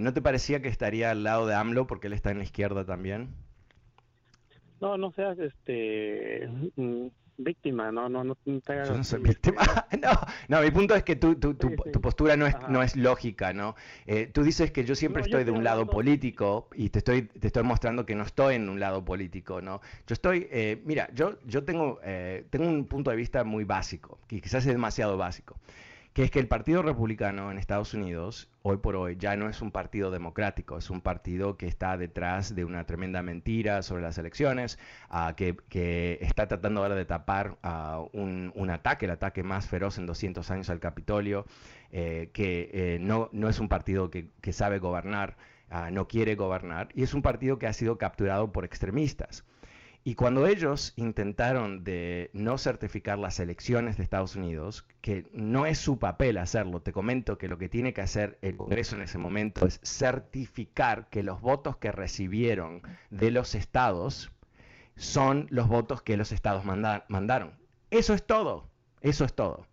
[0.00, 2.84] ¿no te parecía que estaría al lado de AMLO porque él está en la izquierda
[2.84, 3.28] también?
[4.84, 7.06] No, no seas este mm,
[7.38, 8.88] víctima, no, no, no te hagas...
[8.90, 9.62] Yo no soy víctima.
[10.02, 10.10] no,
[10.48, 13.76] no, mi punto es que tu, tu, tu, postura no es, no es lógica, ¿no?
[14.04, 17.46] Eh, tú dices que yo siempre estoy de un lado político y te estoy, te
[17.46, 19.80] estoy mostrando que no estoy en un lado político, ¿no?
[20.06, 24.18] Yo estoy, eh, mira, yo, yo tengo, eh, tengo un punto de vista muy básico,
[24.28, 25.56] que quizás es demasiado básico
[26.14, 29.60] que es que el Partido Republicano en Estados Unidos, hoy por hoy, ya no es
[29.60, 34.16] un partido democrático, es un partido que está detrás de una tremenda mentira sobre las
[34.16, 34.78] elecciones,
[35.10, 39.66] uh, que, que, está tratando ahora de tapar uh, un, un, ataque, el ataque más
[39.66, 41.46] feroz en 200 años al Capitolio,
[41.90, 45.36] eh, que eh, no, no es un partido que, que sabe gobernar,
[45.72, 49.44] uh, no quiere gobernar, y es un partido que ha sido capturado por extremistas.
[50.06, 55.78] Y cuando ellos intentaron de no certificar las elecciones de Estados Unidos, que no es
[55.78, 59.16] su papel hacerlo, te comento que lo que tiene que hacer el Congreso en ese
[59.16, 64.30] momento es certificar que los votos que recibieron de los estados
[64.94, 67.52] son los votos que los estados mandaron.
[67.90, 68.68] Eso es todo,
[69.00, 69.66] eso es todo.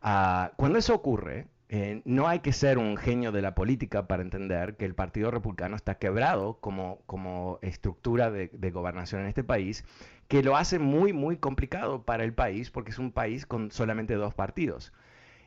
[0.00, 4.24] Ah, cuando eso ocurre, eh, no hay que ser un genio de la política para
[4.24, 9.84] entender que el Partido Republicano está quebrado como, como estructura de, gobernación en este país,
[10.26, 14.14] que lo hace muy, muy complicado para el país porque es un país con solamente
[14.14, 14.92] dos partidos.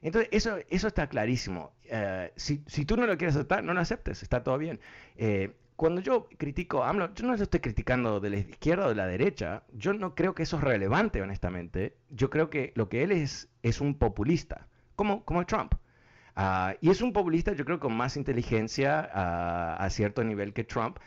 [0.01, 1.73] Entonces, eso, eso está clarísimo.
[1.83, 4.79] Eh, si, tú no lo quieres aceptar, no lo aceptes, está todo bien.
[5.17, 8.89] Eh, cuando yo critico a AMLO, yo no lo estoy criticando de la izquierda o
[8.89, 11.97] de la derecha, yo no creo que eso es relevante, honestamente.
[12.11, 15.73] Yo creo que lo que él es es un populista, como, como Trump.
[16.35, 20.63] Ah, y es un populista, yo creo, con más inteligencia ah, a cierto nivel que
[20.63, 20.97] Trump.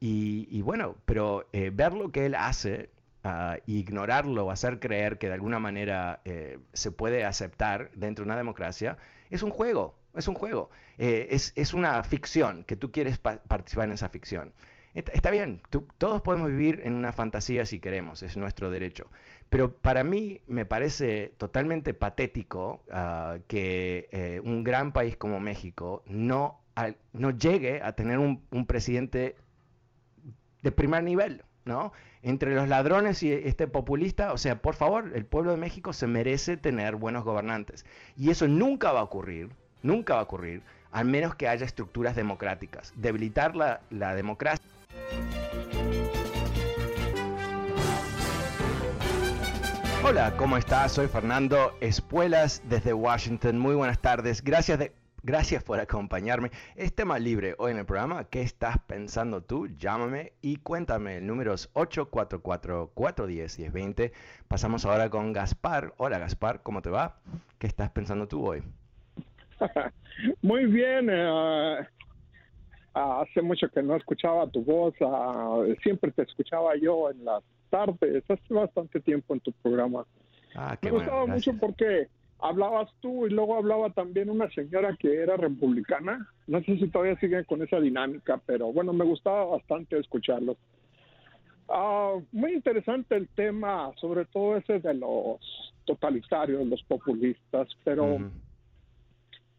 [0.00, 2.90] y, bueno, pero eh, ver lo que él hace,
[3.24, 8.36] uh, ignorarlo, hacer creer que de alguna manera eh, se puede aceptar dentro de una
[8.36, 8.98] democracia,
[9.30, 10.70] es un juego, es un juego.
[10.98, 14.52] Eh, es, es, una ficción, que tú quieres participar en esa ficción.
[14.94, 15.60] Está, bien,
[15.98, 19.10] todos podemos vivir en una fantasía si queremos, es nuestro derecho.
[19.54, 26.02] Pero para mí me parece totalmente patético ah, que eh, un gran país como México
[26.06, 26.60] no,
[27.12, 29.36] no llegue a tener un, presidente
[30.60, 31.92] de primer nivel, ¿no?
[32.22, 36.08] Entre los ladrones y este populista, o sea, por favor, el pueblo de México se
[36.08, 37.86] merece tener buenos gobernantes.
[38.16, 39.50] Y eso nunca va a ocurrir,
[39.84, 42.92] nunca va a ocurrir, al menos que haya estructuras democráticas.
[42.96, 44.66] Debilitar la democracia.
[50.06, 50.92] Hola, ¿cómo estás?
[50.92, 53.58] Soy Fernando Espuelas desde Washington.
[53.58, 54.44] Muy buenas tardes.
[54.44, 56.50] Gracias, de, gracias por acompañarme.
[56.76, 58.24] Es tema libre hoy en el programa.
[58.24, 59.66] ¿Qué estás pensando tú?
[59.66, 61.16] Llámame y cuéntame.
[61.16, 64.12] El número es 844-410-1020.
[64.46, 65.94] Pasamos ahora con Gaspar.
[65.96, 67.16] Hola Gaspar, ¿cómo te va?
[67.58, 68.62] ¿Qué estás pensando tú hoy?
[70.42, 71.08] Muy bien.
[71.10, 71.78] Eh,
[72.92, 74.94] hace mucho que no escuchaba tu voz.
[75.00, 77.42] Ah, siempre te escuchaba yo en las
[77.74, 80.06] tarde, hace bastante tiempo en tu programa.
[80.54, 82.06] Ah, Me gustaba mucho porque
[82.38, 86.28] hablabas tú y luego hablaba también una señora que era republicana.
[86.46, 90.56] No sé si todavía siguen con esa dinámica, pero bueno, me gustaba bastante escucharlo.
[91.68, 95.40] Ah, muy interesante el tema, sobre todo ese de los
[95.84, 98.18] totalitarios, los populistas, pero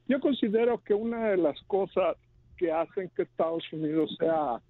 [0.07, 2.15] yo considero que una de las cosas
[2.57, 4.61] que hacen que Estados Unidos sea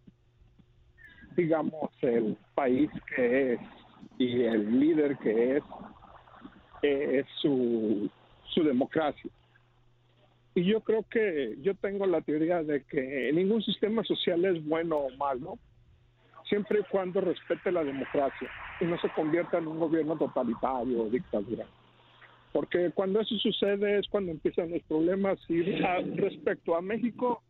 [1.35, 3.59] digamos, el país que es
[4.17, 5.63] y el líder que es,
[6.81, 8.09] es su,
[8.53, 9.29] su democracia.
[10.53, 14.97] Y yo creo que yo tengo la teoría de que ningún sistema social es bueno
[14.97, 15.57] o malo,
[16.47, 21.09] siempre y cuando respete la democracia y no se convierta en un gobierno totalitario o
[21.09, 21.65] dictadura.
[22.53, 25.37] Porque cuando eso sucede es cuando empiezan los problemas.
[25.49, 27.43] Y respecto a México,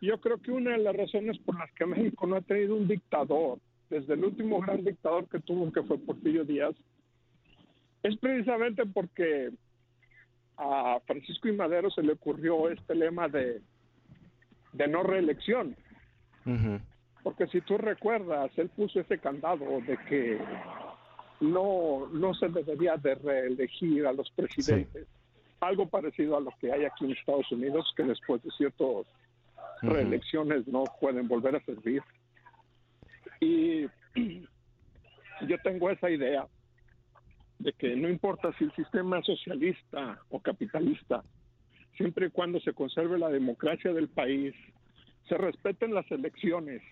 [0.00, 2.88] yo creo que una de las razones por las que México no ha tenido un
[2.88, 3.58] dictador,
[3.90, 6.74] desde el último gran dictador que tuvo, que fue Porfirio Díaz,
[8.02, 9.50] es precisamente porque
[10.56, 13.60] a Francisco y Madero se le ocurrió este lema de,
[14.72, 15.76] de no reelección.
[17.22, 20.38] Porque si tú recuerdas, él puso ese candado de que
[21.40, 25.06] no, no se debería de reelegir a los presidentes.
[25.60, 29.06] Algo parecido a lo que hay aquí en Estados Unidos, que después de ciertos
[29.82, 32.02] reelecciones no pueden volver a servir.
[33.40, 33.86] Y
[35.46, 36.46] yo tengo esa idea
[37.58, 41.22] de que no importa si el sistema es socialista o capitalista,
[41.96, 44.54] siempre y cuando se conserve la democracia del país,
[45.28, 46.82] se respeten las elecciones.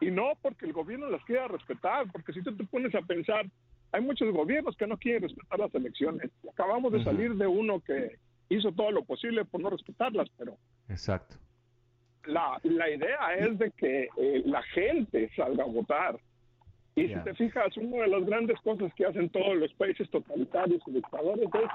[0.00, 3.46] Y no porque el gobierno las quiera respetar, porque si tú te pones a pensar,
[3.92, 6.30] hay muchos gobiernos que no quieren respetar las elecciones.
[6.52, 8.18] Acabamos de salir de uno que
[8.50, 10.58] hizo todo lo posible por no respetarlas, pero
[10.88, 11.36] Exacto
[12.26, 16.18] la, la idea es de que eh, la gente salga a votar.
[16.96, 20.80] Y si te fijas, una de las grandes cosas que hacen todos los países totalitarios
[20.86, 21.70] y dictadores es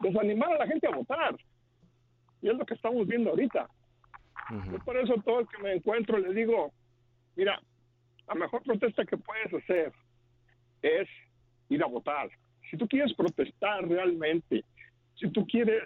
[0.00, 1.36] desanimar a la gente a votar.
[2.40, 3.68] Y es lo que estamos viendo ahorita.
[4.84, 6.72] por eso todo el que me encuentro le digo,
[7.36, 7.60] mira,
[8.26, 9.92] la mejor protesta que puedes hacer
[10.82, 11.08] es
[11.68, 12.28] ir a votar.
[12.70, 14.64] Si tú quieres protestar realmente,
[15.14, 15.84] si tú quieres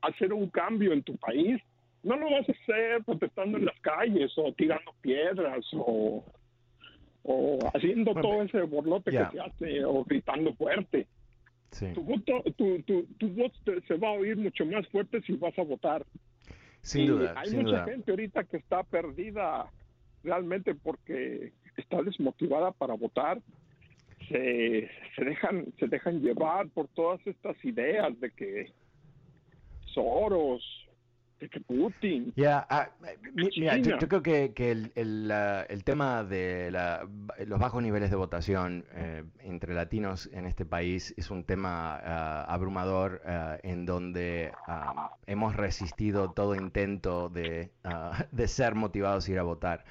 [0.00, 1.62] hacer un cambio en tu país,
[2.06, 6.24] no lo vas a hacer protestando en las calles o tirando piedras o,
[7.74, 11.08] haciendo todo ese borlote que se hace o gritando fuerte.
[11.70, 12.80] Tu, voto, tu,
[13.18, 16.06] tu, voto se va a oír mucho más fuerte si vas a votar.
[16.80, 17.34] Sin duda.
[17.36, 19.68] Hay mucha gente ahorita que está perdida
[20.22, 23.42] realmente porque está desmotivada para votar.
[24.28, 28.72] Se, se dejan se dejan llevar por todas estas ideas de que
[29.92, 30.62] Soros,
[31.66, 32.32] Putin.
[32.36, 32.88] Ya, ah,
[33.82, 36.70] yo, creo que, el, el, tema de
[37.46, 42.46] los bajos niveles de votación eh, entre latinos en este país es un tema ah,
[42.48, 44.52] abrumador ah, en donde
[45.26, 47.70] hemos resistido todo intento de,
[48.32, 49.84] de ser motivados a ir a votar.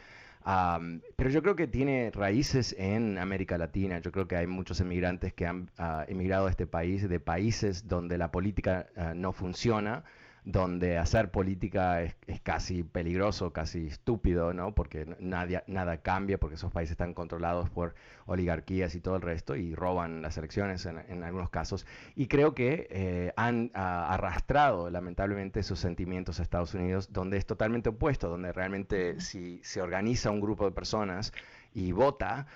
[1.16, 4.00] pero yo creo que tiene raíces en América Latina.
[4.00, 5.70] Yo creo que hay muchos emigrantes que han
[6.08, 10.04] emigrado a este país de países donde la política no funciona
[10.46, 14.76] donde hacer política es, casi peligroso, casi estúpido, ¿no?
[14.76, 17.96] Porque nadie, nada cambia, porque esos países están controlados por
[18.28, 21.88] oligarquías y todo el resto, y roban las elecciones en, algunos casos.
[22.16, 27.90] Y creo que eh, han arrastrado, lamentablemente, sus sentimientos a Estados Unidos, donde es totalmente
[27.90, 31.34] opuesto, donde realmente si se organiza un grupo de personas,
[31.76, 32.48] y vota,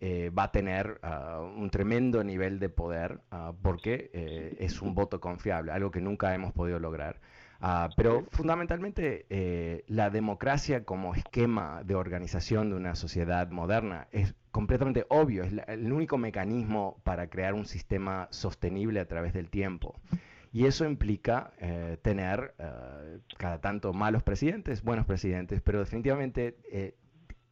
[0.00, 4.94] eh, va a tener ah, un tremendo nivel de poder ah, porque eh, es un
[4.94, 7.20] voto confiable, algo que nunca hemos podido lograr.
[7.60, 14.34] Ah, pero fundamentalmente eh, la democracia como esquema de organización de una sociedad moderna es
[14.52, 19.98] completamente obvio, es el único mecanismo para crear un sistema sostenible a través del tiempo.
[20.52, 21.52] Y eso implica
[22.00, 22.54] tener
[23.36, 26.56] cada tanto malos presidentes, buenos presidentes, pero definitivamente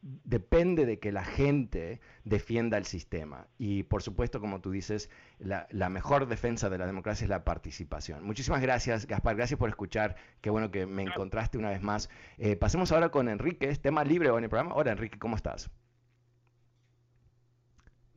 [0.01, 3.47] depende de que la gente defienda el sistema.
[3.57, 8.23] Y por supuesto, como tú dices, la, mejor defensa de la democracia es la participación.
[8.23, 9.35] Muchísimas gracias, Gaspar.
[9.35, 10.15] Gracias por escuchar.
[10.41, 12.09] Qué bueno que me encontraste una vez más.
[12.37, 14.75] Eh, pasemos ahora con Enrique, tema libre en el programa.
[14.75, 15.69] Hola, Enrique, ¿cómo estás?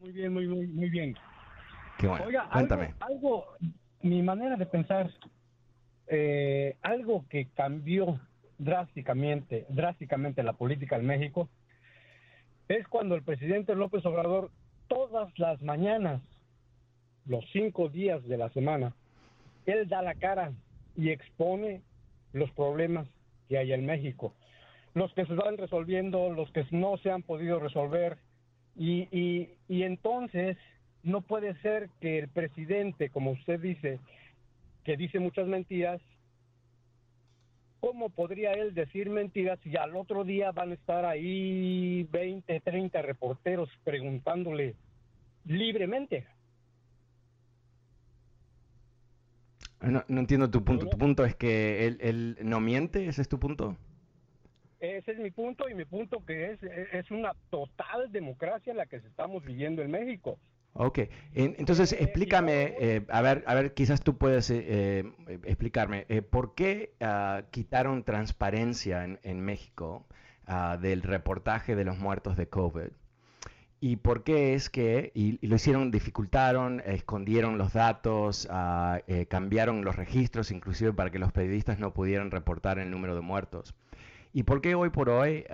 [0.01, 1.17] Muy bien, muy, muy, muy bien.
[1.99, 2.25] Qué bueno.
[2.53, 2.95] Cuéntame.
[3.01, 3.47] Algo,
[4.03, 5.11] mi manera de pensar,
[6.07, 8.19] eh, algo que cambió
[8.59, 11.49] drásticamente, drásticamente la política en México
[12.77, 14.51] es cuando el presidente López Obrador
[14.87, 16.23] todas las mañanas,
[17.27, 18.95] los cinco días de la semana,
[19.67, 20.53] él da la cara
[20.97, 21.83] y expone
[22.33, 23.09] los problemas
[23.49, 24.35] que hay en México,
[24.95, 28.19] los que se van resolviendo, los que no se han podido resolver,
[28.77, 30.57] y, y, y entonces
[31.03, 33.99] no puede ser que el presidente, como usted dice,
[34.85, 36.01] que dice muchas mentiras,
[37.81, 43.03] ¿cómo podría él decir mentiras si al otro día van a estar ahí 20, 30
[43.03, 44.77] reporteros preguntándole
[45.47, 46.27] libremente?
[49.81, 50.87] No, entiendo tu punto.
[50.87, 53.07] ¿Tu punto es que él, no miente?
[53.07, 53.77] ¿Ese es tu punto?
[54.79, 58.97] Ese es mi punto y mi punto que es, es una total democracia la que
[58.97, 60.39] estamos viviendo en México.
[60.73, 61.01] Ok,
[61.35, 66.95] entonces explícame, eh, a ver, a ver, quizás tú puedes eh, eh, explicarme, ¿por qué
[67.01, 70.07] ah, quitaron transparencia en, México
[70.47, 72.89] ah, del reportaje de los muertos de COVID?
[73.81, 79.97] ¿Y por qué es que, y, lo hicieron, dificultaron, escondieron los datos, ah, cambiaron los
[79.97, 83.75] registros, inclusive para que los periodistas no pudieran reportar el número de muertos?
[84.33, 85.45] ¿Y por qué hoy por hoy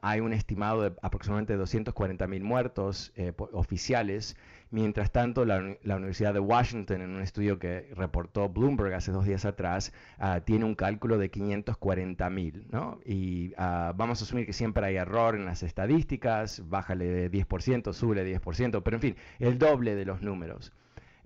[0.00, 4.36] hay un estimado de aproximadamente 240 mil muertos eh, oficiales?
[4.70, 9.44] Mientras tanto, la, Universidad de Washington, en un estudio que reportó Bloomberg hace dos días
[9.44, 12.66] atrás, ah, tiene un cálculo de 540 mil.
[12.70, 13.00] ¿no?
[13.04, 17.92] Y ah, vamos a asumir que siempre hay error en las estadísticas, bájale de 10%,
[17.92, 20.72] sube de 10%, pero en fin, el doble de los números.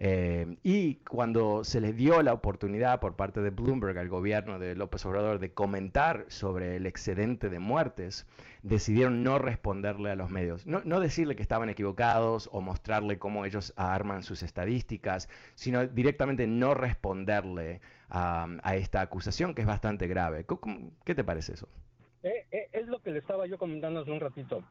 [0.03, 4.74] Eh, y cuando se les dio la oportunidad por parte de Bloomberg al gobierno de
[4.74, 8.26] López Obrador de comentar sobre el excedente de muertes,
[8.62, 10.66] decidieron no responderle a los medios.
[10.66, 16.72] No, decirle que estaban equivocados o mostrarle cómo ellos arman sus estadísticas, sino directamente no
[16.72, 20.46] responderle a, esta acusación que es bastante grave.
[21.05, 21.68] ¿Qué te parece eso?
[22.22, 24.64] Eh, eh, es lo que le estaba yo comentando hace un ratito.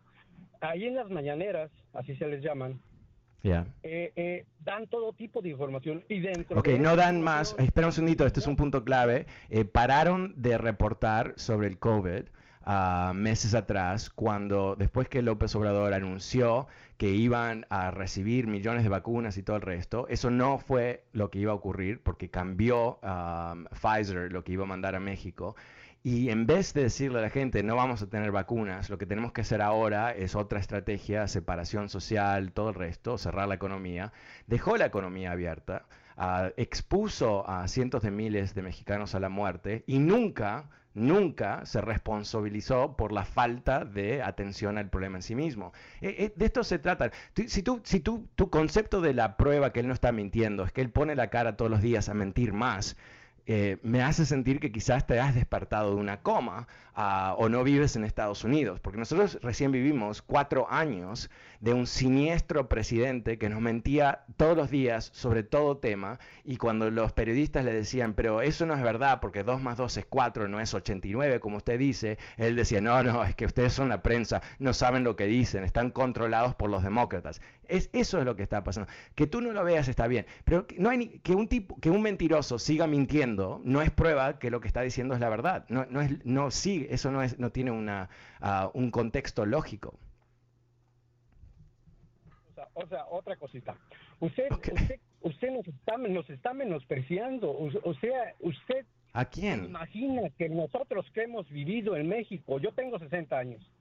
[0.60, 2.82] Ahí en las mañaneras, así se les llaman,
[3.44, 3.66] eh,
[4.16, 6.60] eh, dan todo tipo de información y dentro.
[6.60, 7.56] Ok, no dan más.
[7.58, 9.26] Espera un segundito, este es un punto clave.
[9.50, 12.24] Eh, pararon de reportar sobre el COVID
[12.66, 16.68] uh, meses atrás, cuando después que López Obrador anunció
[16.98, 21.32] que iban a recibir millones de vacunas y todo el resto, eso no fue lo
[21.32, 25.56] que iba a ocurrir porque cambió um, Pfizer lo que iba a mandar a México.
[26.02, 29.06] Y en vez de decirle a la gente, no vamos a tener vacunas, lo que
[29.06, 34.14] tenemos que hacer ahora es otra estrategia, separación social, todo el resto, cerrar la economía,
[34.48, 39.84] dejó la economía abierta, ah, expuso a cientos de miles de mexicanos a la muerte
[39.88, 45.74] y nunca, nunca se responsabilizó por la falta de atención al problema en sí mismo.
[46.00, 47.12] Eh, eh, de esto se trata.
[47.48, 50.72] Si, tú, si tú, tu concepto de la prueba que él no está mintiendo es
[50.72, 52.96] que él pone la cara todos los días a mentir más,
[53.52, 57.64] eh, me hace sentir que quizás te has despertado de una coma ah, o no
[57.64, 63.50] vives en Estados Unidos, porque nosotros recién vivimos cuatro años de un siniestro presidente que
[63.50, 68.44] nos mentía todos los días sobre todo tema y cuando los periodistas le decían, pero
[68.44, 71.80] eso no es verdad porque 2 más 2 es 4, no es 89 como usted
[71.80, 75.26] dice, él decía, no, no, es que ustedes son la prensa, no saben lo que
[75.26, 77.42] dicen, están controlados por los demócratas.
[77.70, 78.92] Es, eso es lo que está pasando.
[79.16, 82.02] Que tú no lo veas está bien, pero no hay que un tipo, que un
[82.02, 85.66] mentiroso siga mintiendo no es prueba que lo que está diciendo es la verdad.
[85.70, 88.10] No, no es, no sí, eso no es, no tiene una,
[88.42, 89.96] uh, un contexto lógico.
[92.74, 93.76] O sea, otra cosita.
[94.20, 97.52] Usted, usted, usted nos está, nos está menospreciando.
[97.52, 99.66] O, sea, usted ¿A quién?
[99.66, 103.72] Imagina que nosotros que hemos vivido en México, yo tengo 60 años.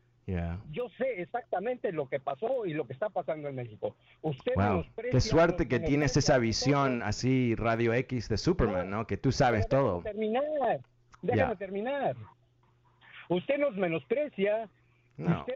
[0.70, 3.96] Yo sé exactamente lo que pasó y lo que está pasando en México.
[4.20, 4.84] Usted wow.
[5.10, 9.06] Qué suerte que tienes esa visión así Radio X de Superman, ¿no?
[9.06, 10.02] Que tú sabes todo.
[10.02, 10.80] Terminar.
[11.22, 12.16] Déjame terminar.
[13.30, 14.68] Usted nos menosprecia.
[15.16, 15.46] No.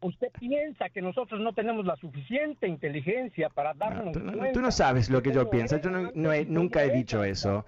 [0.00, 4.52] Usted, piensa que nosotros no tenemos la suficiente inteligencia para darnos tú, cuenta.
[4.52, 5.78] Tú no sabes lo que yo pienso.
[5.78, 7.64] Yo no, he, nunca he dicho eso.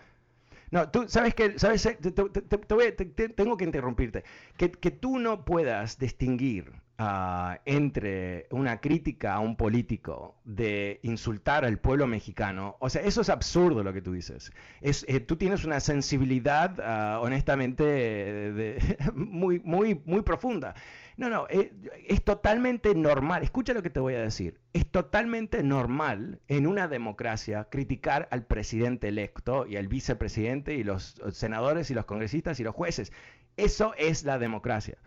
[0.70, 4.24] No, tú sabes que, sabes, te, tengo que interrumpirte,
[4.56, 11.64] que, que, tú no puedas distinguir uh, entre una crítica a un político de insultar
[11.64, 14.52] al pueblo mexicano, o sea, eso es absurdo lo que tú dices.
[14.80, 20.74] Es, eh, tú tienes una sensibilidad, uh, honestamente, de, muy, muy, muy profunda.
[21.16, 21.72] No, no, eh,
[22.06, 23.42] es totalmente normal.
[23.42, 24.60] Escucha lo que te voy a decir.
[24.72, 31.20] Es totalmente normal en una democracia criticar al presidente electo y al vicepresidente y los
[31.32, 33.12] senadores y los congresistas y los jueces.
[33.56, 34.98] Eso es la democracia.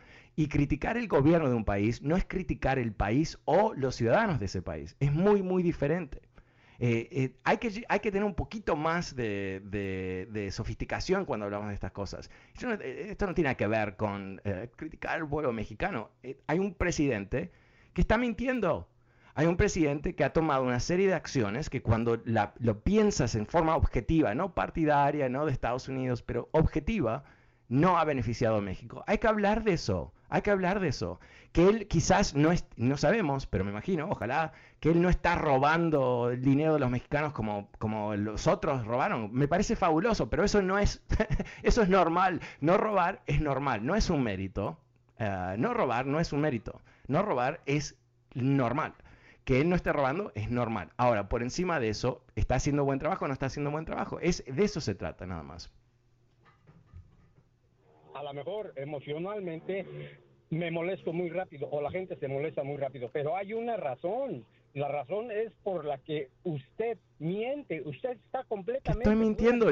[0.41, 4.39] Y criticar el gobierno de un país no es criticar el país o los ciudadanos
[4.39, 4.95] de ese país.
[4.99, 6.19] Es muy, muy diferente.
[6.79, 11.75] Eh, eh, hay, que, hay que tener un poquito más de, sofisticación cuando hablamos de
[11.75, 12.31] estas cosas.
[12.55, 14.41] Esto no, eh, tiene que ver con
[14.75, 16.09] criticar el pueblo mexicano.
[16.47, 17.51] hay un presidente
[17.93, 18.89] que está mintiendo.
[19.35, 23.45] Hay un presidente que ha tomado una serie de acciones que cuando lo piensas en
[23.45, 27.25] forma objetiva, no partidaria, no de Estados Unidos, pero objetiva,
[27.69, 29.03] no ha beneficiado a México.
[29.05, 30.11] Hay que hablar de eso.
[30.31, 31.19] Hay que hablar de eso.
[31.51, 35.35] Que él quizás no es, no sabemos, pero me imagino, ojalá, que él no está
[35.35, 39.33] robando el dinero de los mexicanos como, como los otros robaron.
[39.33, 41.03] Me parece fabuloso, pero eso no es,
[41.63, 42.39] eso es normal.
[42.61, 44.79] No robar es normal, no es un mérito.
[45.19, 46.81] Eh, no robar no es un mérito.
[47.07, 47.97] No robar es
[48.33, 48.93] normal.
[49.43, 50.93] Que él no esté robando es normal.
[50.95, 54.17] Ahora, por encima de eso, ¿está haciendo buen trabajo o no está haciendo buen trabajo?
[54.21, 55.69] Es, de eso se trata nada más
[58.21, 59.85] a lo mejor emocionalmente
[60.51, 64.45] me molesto muy rápido o la gente se molesta muy rápido, pero hay una razón.
[64.73, 69.09] La razón es por la que usted miente, usted está completamente...
[69.09, 69.67] Estoy mintiendo,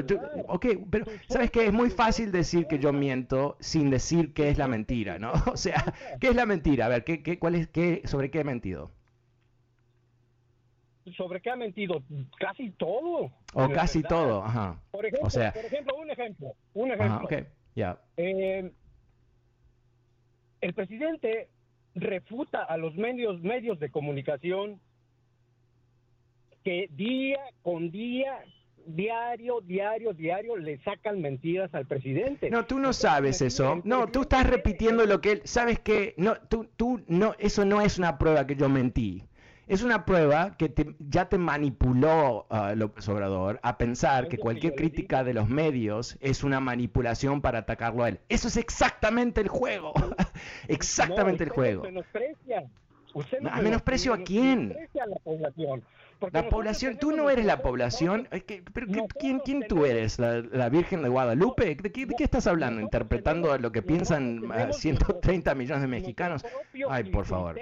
[0.48, 1.66] ok, pero ¿sabes qué?
[1.66, 5.32] Es muy fácil decir que yo miento sin decir qué es la mentira, ¿no?
[5.52, 6.86] O sea, ¿qué es la mentira?
[6.86, 8.90] A ver, ¿qué, qué, cuál es, qué, ¿sobre qué he mentido?
[11.16, 12.02] ¿Sobre qué ha mentido?
[12.38, 13.32] Casi todo.
[13.54, 14.80] O casi todo, ajá.
[14.90, 17.16] Por ejemplo, o sea, por ejemplo un ejemplo, un ejemplo.
[17.16, 17.46] Ajá, okay.
[18.16, 18.70] Eh,
[20.60, 21.48] el presidente
[21.94, 24.80] refuta a los medios, medios de comunicación
[26.62, 28.44] que día con día,
[28.86, 32.50] diario, diario, diario, le sacan mentiras al presidente.
[32.50, 33.80] No, tú no sabes eso.
[33.84, 35.42] No, tú estás repitiendo lo que él.
[35.44, 39.24] ¿Sabes que No, tú, tú, no, eso no es una prueba que yo mentí
[39.70, 45.22] es una prueba que ya te manipuló uh, López Obrador a pensar que cualquier crítica
[45.22, 48.20] de los medios es una manipulación para atacarlo a él.
[48.28, 49.92] Eso es exactamente el juego.
[50.68, 51.84] exactamente el juego.
[51.84, 52.64] Menosprecia.
[53.48, 54.76] ¿A menosprecio a quién?
[55.00, 55.84] A la población.
[56.32, 58.26] La población, tú no eres la población.
[58.74, 58.86] pero
[59.20, 60.18] ¿quién, quién tú eres?
[60.18, 61.76] ¿La, Virgen de Guadalupe?
[61.76, 62.80] ¿De qué, estás hablando?
[62.80, 64.42] ¿Interpretando lo que piensan
[64.72, 66.44] 130 millones de mexicanos?
[66.88, 67.56] Ay, por favor.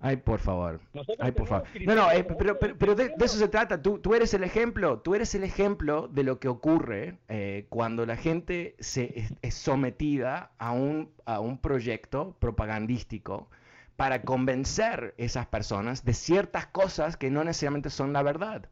[0.00, 0.80] Ay, por favor.
[1.18, 1.66] Ay, por favor.
[1.84, 3.80] No, no, eh, pero, pero, de, eso se trata.
[3.80, 5.00] Tú, tú eres el ejemplo.
[5.00, 10.50] Tú eres el ejemplo de lo que ocurre eh, cuando la gente se es, sometida
[10.58, 13.48] a un, a un proyecto propagandístico
[13.96, 18.68] para convencer a esas personas de ciertas cosas que no necesariamente son la verdad.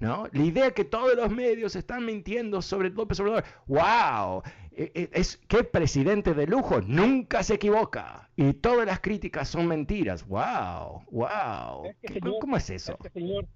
[0.00, 0.26] ¿No?
[0.32, 3.44] La idea que todos los medios están mintiendo sobre López Obrador.
[3.66, 4.42] ¡Wow!
[4.72, 10.24] Es qué presidente de lujo, nunca se equivoca y todas las críticas son mentiras.
[10.28, 11.92] Wow, wow.
[12.40, 12.92] ¿Cómo es eso?
[12.92, 13.46] Es que señor,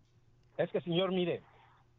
[0.59, 1.43] es que señor, mire,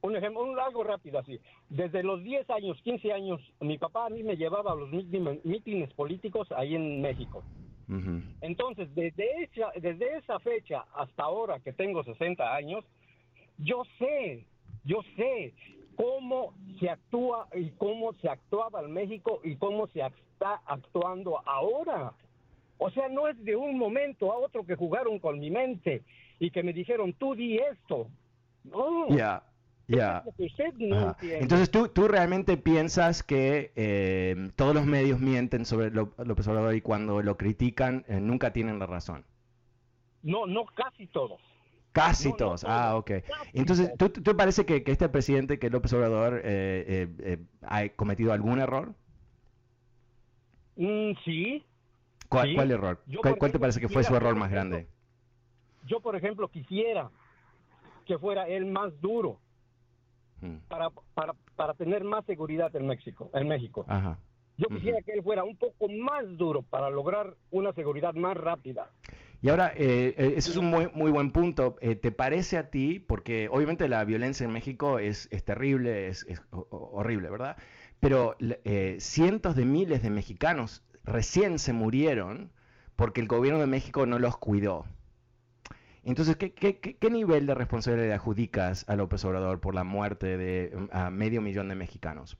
[0.01, 1.39] un ejemplo, un algo rápido así.
[1.69, 5.93] Desde los 10 años, 15 años, mi papá a mí me llevaba a los mítines
[5.93, 7.41] políticos ahí en México.
[8.41, 12.83] Entonces, desde esa, desde esa fecha hasta ahora que tengo 60 años,
[13.57, 14.45] yo sé,
[14.83, 15.53] yo sé
[15.95, 22.13] cómo se actúa y cómo se actuaba en México y cómo se está actuando ahora.
[22.77, 26.03] O sea, no es de un momento a otro que jugaron con mi mente
[26.39, 28.07] y que me dijeron, tú di esto.
[28.63, 29.07] No.
[29.09, 29.43] Ya,
[29.87, 30.23] ya.
[31.21, 36.81] Entonces, ¿tú, ¿tú realmente piensas que eh, todos los medios mienten sobre López Obrador y
[36.81, 39.25] cuando lo critican eh, nunca tienen la razón?
[40.23, 41.39] No, no casi todos.
[41.93, 42.65] Casi todos.
[42.65, 43.11] ah, ok.
[43.53, 48.93] Entonces, ¿tú, ¿tú parece que, este presidente, que López Obrador, eh, ha cometido algún error?
[50.75, 51.63] Mm, sí.
[52.29, 52.99] ¿Cuál, error?
[53.37, 54.87] ¿Cuál, te parece que fue su error más grande?
[55.85, 57.11] Yo, por ejemplo, quisiera
[58.05, 59.39] que fuera el más duro
[60.41, 60.57] hmm.
[60.67, 63.29] para, para, para tener más seguridad en México.
[63.33, 63.85] En México.
[64.57, 68.89] Yo quisiera que él fuera un poco más duro para lograr una seguridad más rápida.
[69.43, 71.75] Y ahora, eh, eh, ese es un muy, muy buen punto.
[71.81, 76.25] Eh, ¿Te parece a ti, porque obviamente la violencia en México es, es terrible, es,
[76.29, 77.57] es horrible, ¿verdad?
[77.99, 78.37] Pero
[78.99, 82.53] cientos de miles de mexicanos recién se murieron
[82.95, 84.85] porque el gobierno de México no los cuidó.
[86.05, 90.87] Entonces, ¿qué, qué, nivel de responsabilidad le adjudicas a López Obrador por la muerte de
[91.11, 92.37] medio millón de mexicanos?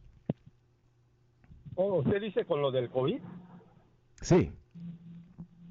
[1.76, 3.20] Oh, ¿Usted dice con lo del COVID?
[4.22, 4.54] Sí.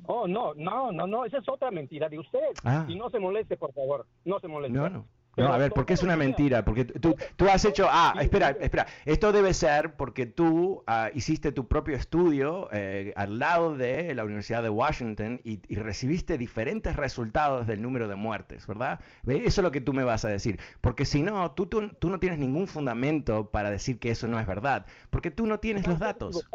[0.07, 2.41] Oh, no, no, no, no, esa es otra mentira de usted.
[2.65, 2.85] Ah.
[2.89, 4.77] Y no se moleste, por favor, no se moleste.
[4.77, 5.07] No, no.
[5.37, 6.65] No, a ver, ¿por qué es una mentira?
[6.65, 11.53] Porque tú, tú has hecho, ah, espera, espera, esto debe ser porque tú ah, hiciste
[11.53, 17.67] tu propio estudio eh, al lado de la Universidad de Washington y, recibiste diferentes resultados
[17.67, 19.01] del número de muertes, ¿verdad?
[19.27, 22.11] Eso es lo que tú me vas a decir, porque si no, tú, tú, tú
[22.11, 25.87] no tienes ningún fundamento para decir que eso no es verdad, porque tú no tienes
[25.87, 26.47] los datos.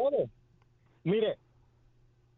[1.02, 1.38] Mire,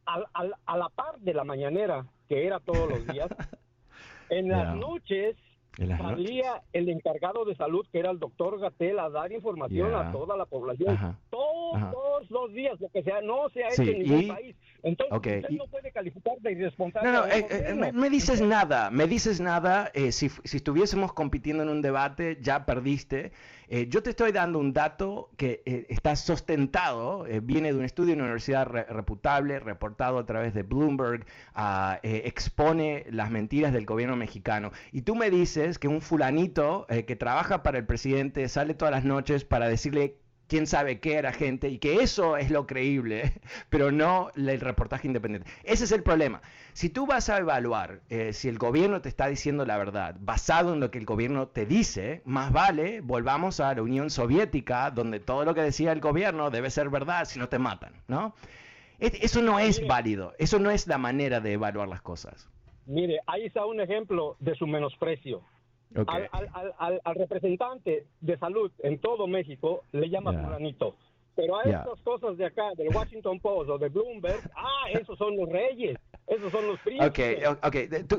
[0.07, 3.29] a la par de la mañanera, que era todos los días,
[4.31, 5.37] en las noches
[5.77, 10.37] salía el encargado de salud, que era el doctor Gatel, a dar información a toda
[10.37, 11.17] la población.
[11.31, 14.57] Todos los días, lo que sea, no se ha hecho en ningún país.
[14.83, 17.11] Entonces, usted no puede calificar de irresponsable.
[17.11, 19.91] No, no, eh, eh, me, dices nada, me dices nada.
[19.95, 23.33] Eh, si, si estuviésemos compitiendo en un debate, ya perdiste.
[23.73, 27.85] Eh, yo te estoy dando un dato que eh, está sustentado, eh, viene de un
[27.85, 33.87] estudio de una universidad reputable, reportado a través de Bloomberg, ah, expone las mentiras del
[33.87, 34.73] gobierno mexicano.
[34.91, 39.05] Y tú me dices que un fulanito que trabaja para el presidente sale todas las
[39.05, 40.17] noches para decirle
[40.51, 43.41] quién sabe qué era gente y que eso es lo creíble,
[43.71, 45.49] pero no el reportaje independiente.
[45.63, 46.43] Ese es el problema.
[46.73, 50.75] Si tú vas a evaluar eh, si el gobierno te está diciendo la verdad basado
[50.75, 55.21] en lo que el gobierno te dice, más vale volvamos a la Unión Soviética donde
[55.21, 58.35] todo lo que decía el gobierno debe ser verdad si no te matan, ¿no?
[58.99, 62.51] Eso no es válido, eso no es la manera de evaluar las cosas.
[62.91, 65.43] Mire, ahí está un ejemplo de su menosprecio.
[66.07, 70.97] Al, representante de salud en todo México le llama fulanito.
[71.37, 75.37] Pero a estas cosas de acá, del Washington Post o de Bloomberg, ah, esos son
[75.37, 77.47] los reyes, esos son los príncipes.
[77.47, 77.77] Ok, ok,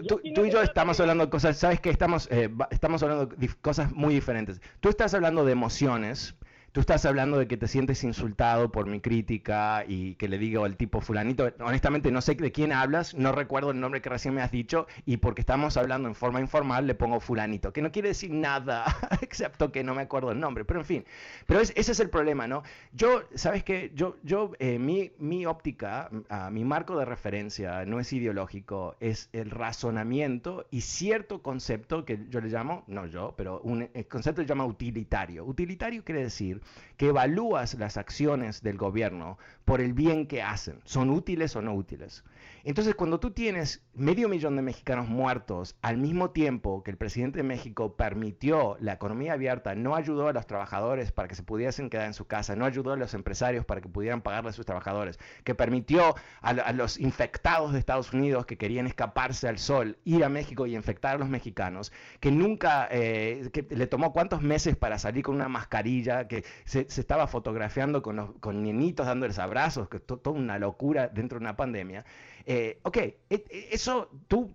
[0.08, 3.92] tú, y yo estamos hablando de cosas, sabes que estamos, eh, estamos hablando de cosas
[3.92, 4.62] muy diferentes.
[4.80, 6.34] Tú estás hablando de emociones,
[6.72, 10.64] Tú estás hablando de que te sientes insultado por mi crítica y que le digo
[10.64, 14.34] al tipo fulanito, honestamente no sé de quién hablas, no recuerdo el nombre que recién
[14.34, 17.92] me has dicho y porque estamos hablando en forma informal le pongo fulanito, que no
[17.92, 18.86] quiere decir nada
[19.22, 21.06] excepto que no me acuerdo el nombre, pero en fin,
[21.46, 22.64] pero ese es el problema, ¿no?
[22.94, 23.92] Yo, ¿sabes qué?
[23.94, 29.28] Yo, yo eh, mi, mi óptica, uh, mi marco de referencia no es ideológico, es
[29.34, 34.42] el razonamiento y cierto concepto que yo le llamo, no yo, pero un el concepto
[34.42, 35.44] se llama utilitario.
[35.44, 36.61] Utilitario quiere decir
[36.98, 41.74] que evalúas las acciones del gobierno por el bien que hacen, son útiles o no
[41.74, 42.24] útiles.
[42.64, 47.38] Entonces, cuando tú tienes medio millón de mexicanos muertos al mismo tiempo que el presidente
[47.38, 51.90] de México permitió la economía abierta, no ayudó a los trabajadores para que se pudiesen
[51.90, 54.66] quedar en su casa, no ayudó a los empresarios para que pudieran pagarle a sus
[54.66, 60.24] trabajadores, que permitió a, los infectados de Estados Unidos que querían escaparse al sol ir
[60.24, 64.76] a México y infectar a los mexicanos, que nunca, eh, que le tomó cuántos meses
[64.76, 69.90] para salir con una mascarilla, que se, estaba fotografiando con, los, con niñitos dándoles abrazos,
[69.90, 72.06] que toda una locura dentro de una pandemia.
[72.46, 74.54] Eh, ok, e, e, eso, tú,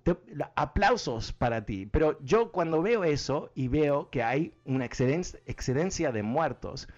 [0.55, 6.23] aplausos para ti, pero yo cuando veo eso y veo que hay una excedencia de
[6.23, 6.89] muertos,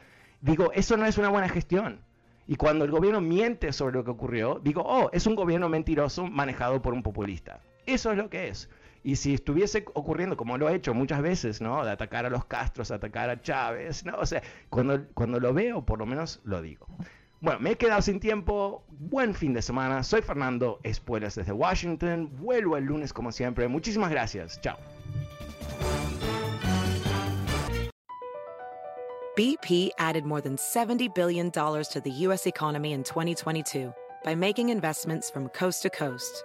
[0.40, 2.00] digo, eso no es una buena gestión.
[2.46, 6.26] Y cuando el gobierno miente sobre lo que ocurrió, digo, oh, es un gobierno mentiroso
[6.26, 7.60] manejado por un populista.
[7.84, 8.70] Eso es lo que es.
[9.08, 11.82] Y si estuviese ocurriendo, como lo he hecho muchas veces, ¿no?
[11.82, 14.18] De atacar a los Castros, atacar a Chávez, ¿no?
[14.18, 16.86] O sea, cuando, cuando lo veo, por lo menos lo digo.
[17.40, 18.84] Bueno, me he quedado sin tiempo.
[18.90, 20.02] Buen fin de semana.
[20.02, 22.28] Soy Fernando Espuelas desde Washington.
[22.36, 23.66] Vuelvo el lunes como siempre.
[23.66, 24.60] Muchísimas gracias.
[24.60, 24.76] Chao.
[29.38, 32.46] BP added more than $70 billion to the U.S.
[32.46, 33.90] economy in 2022
[34.22, 36.44] by making investments from coast to coast.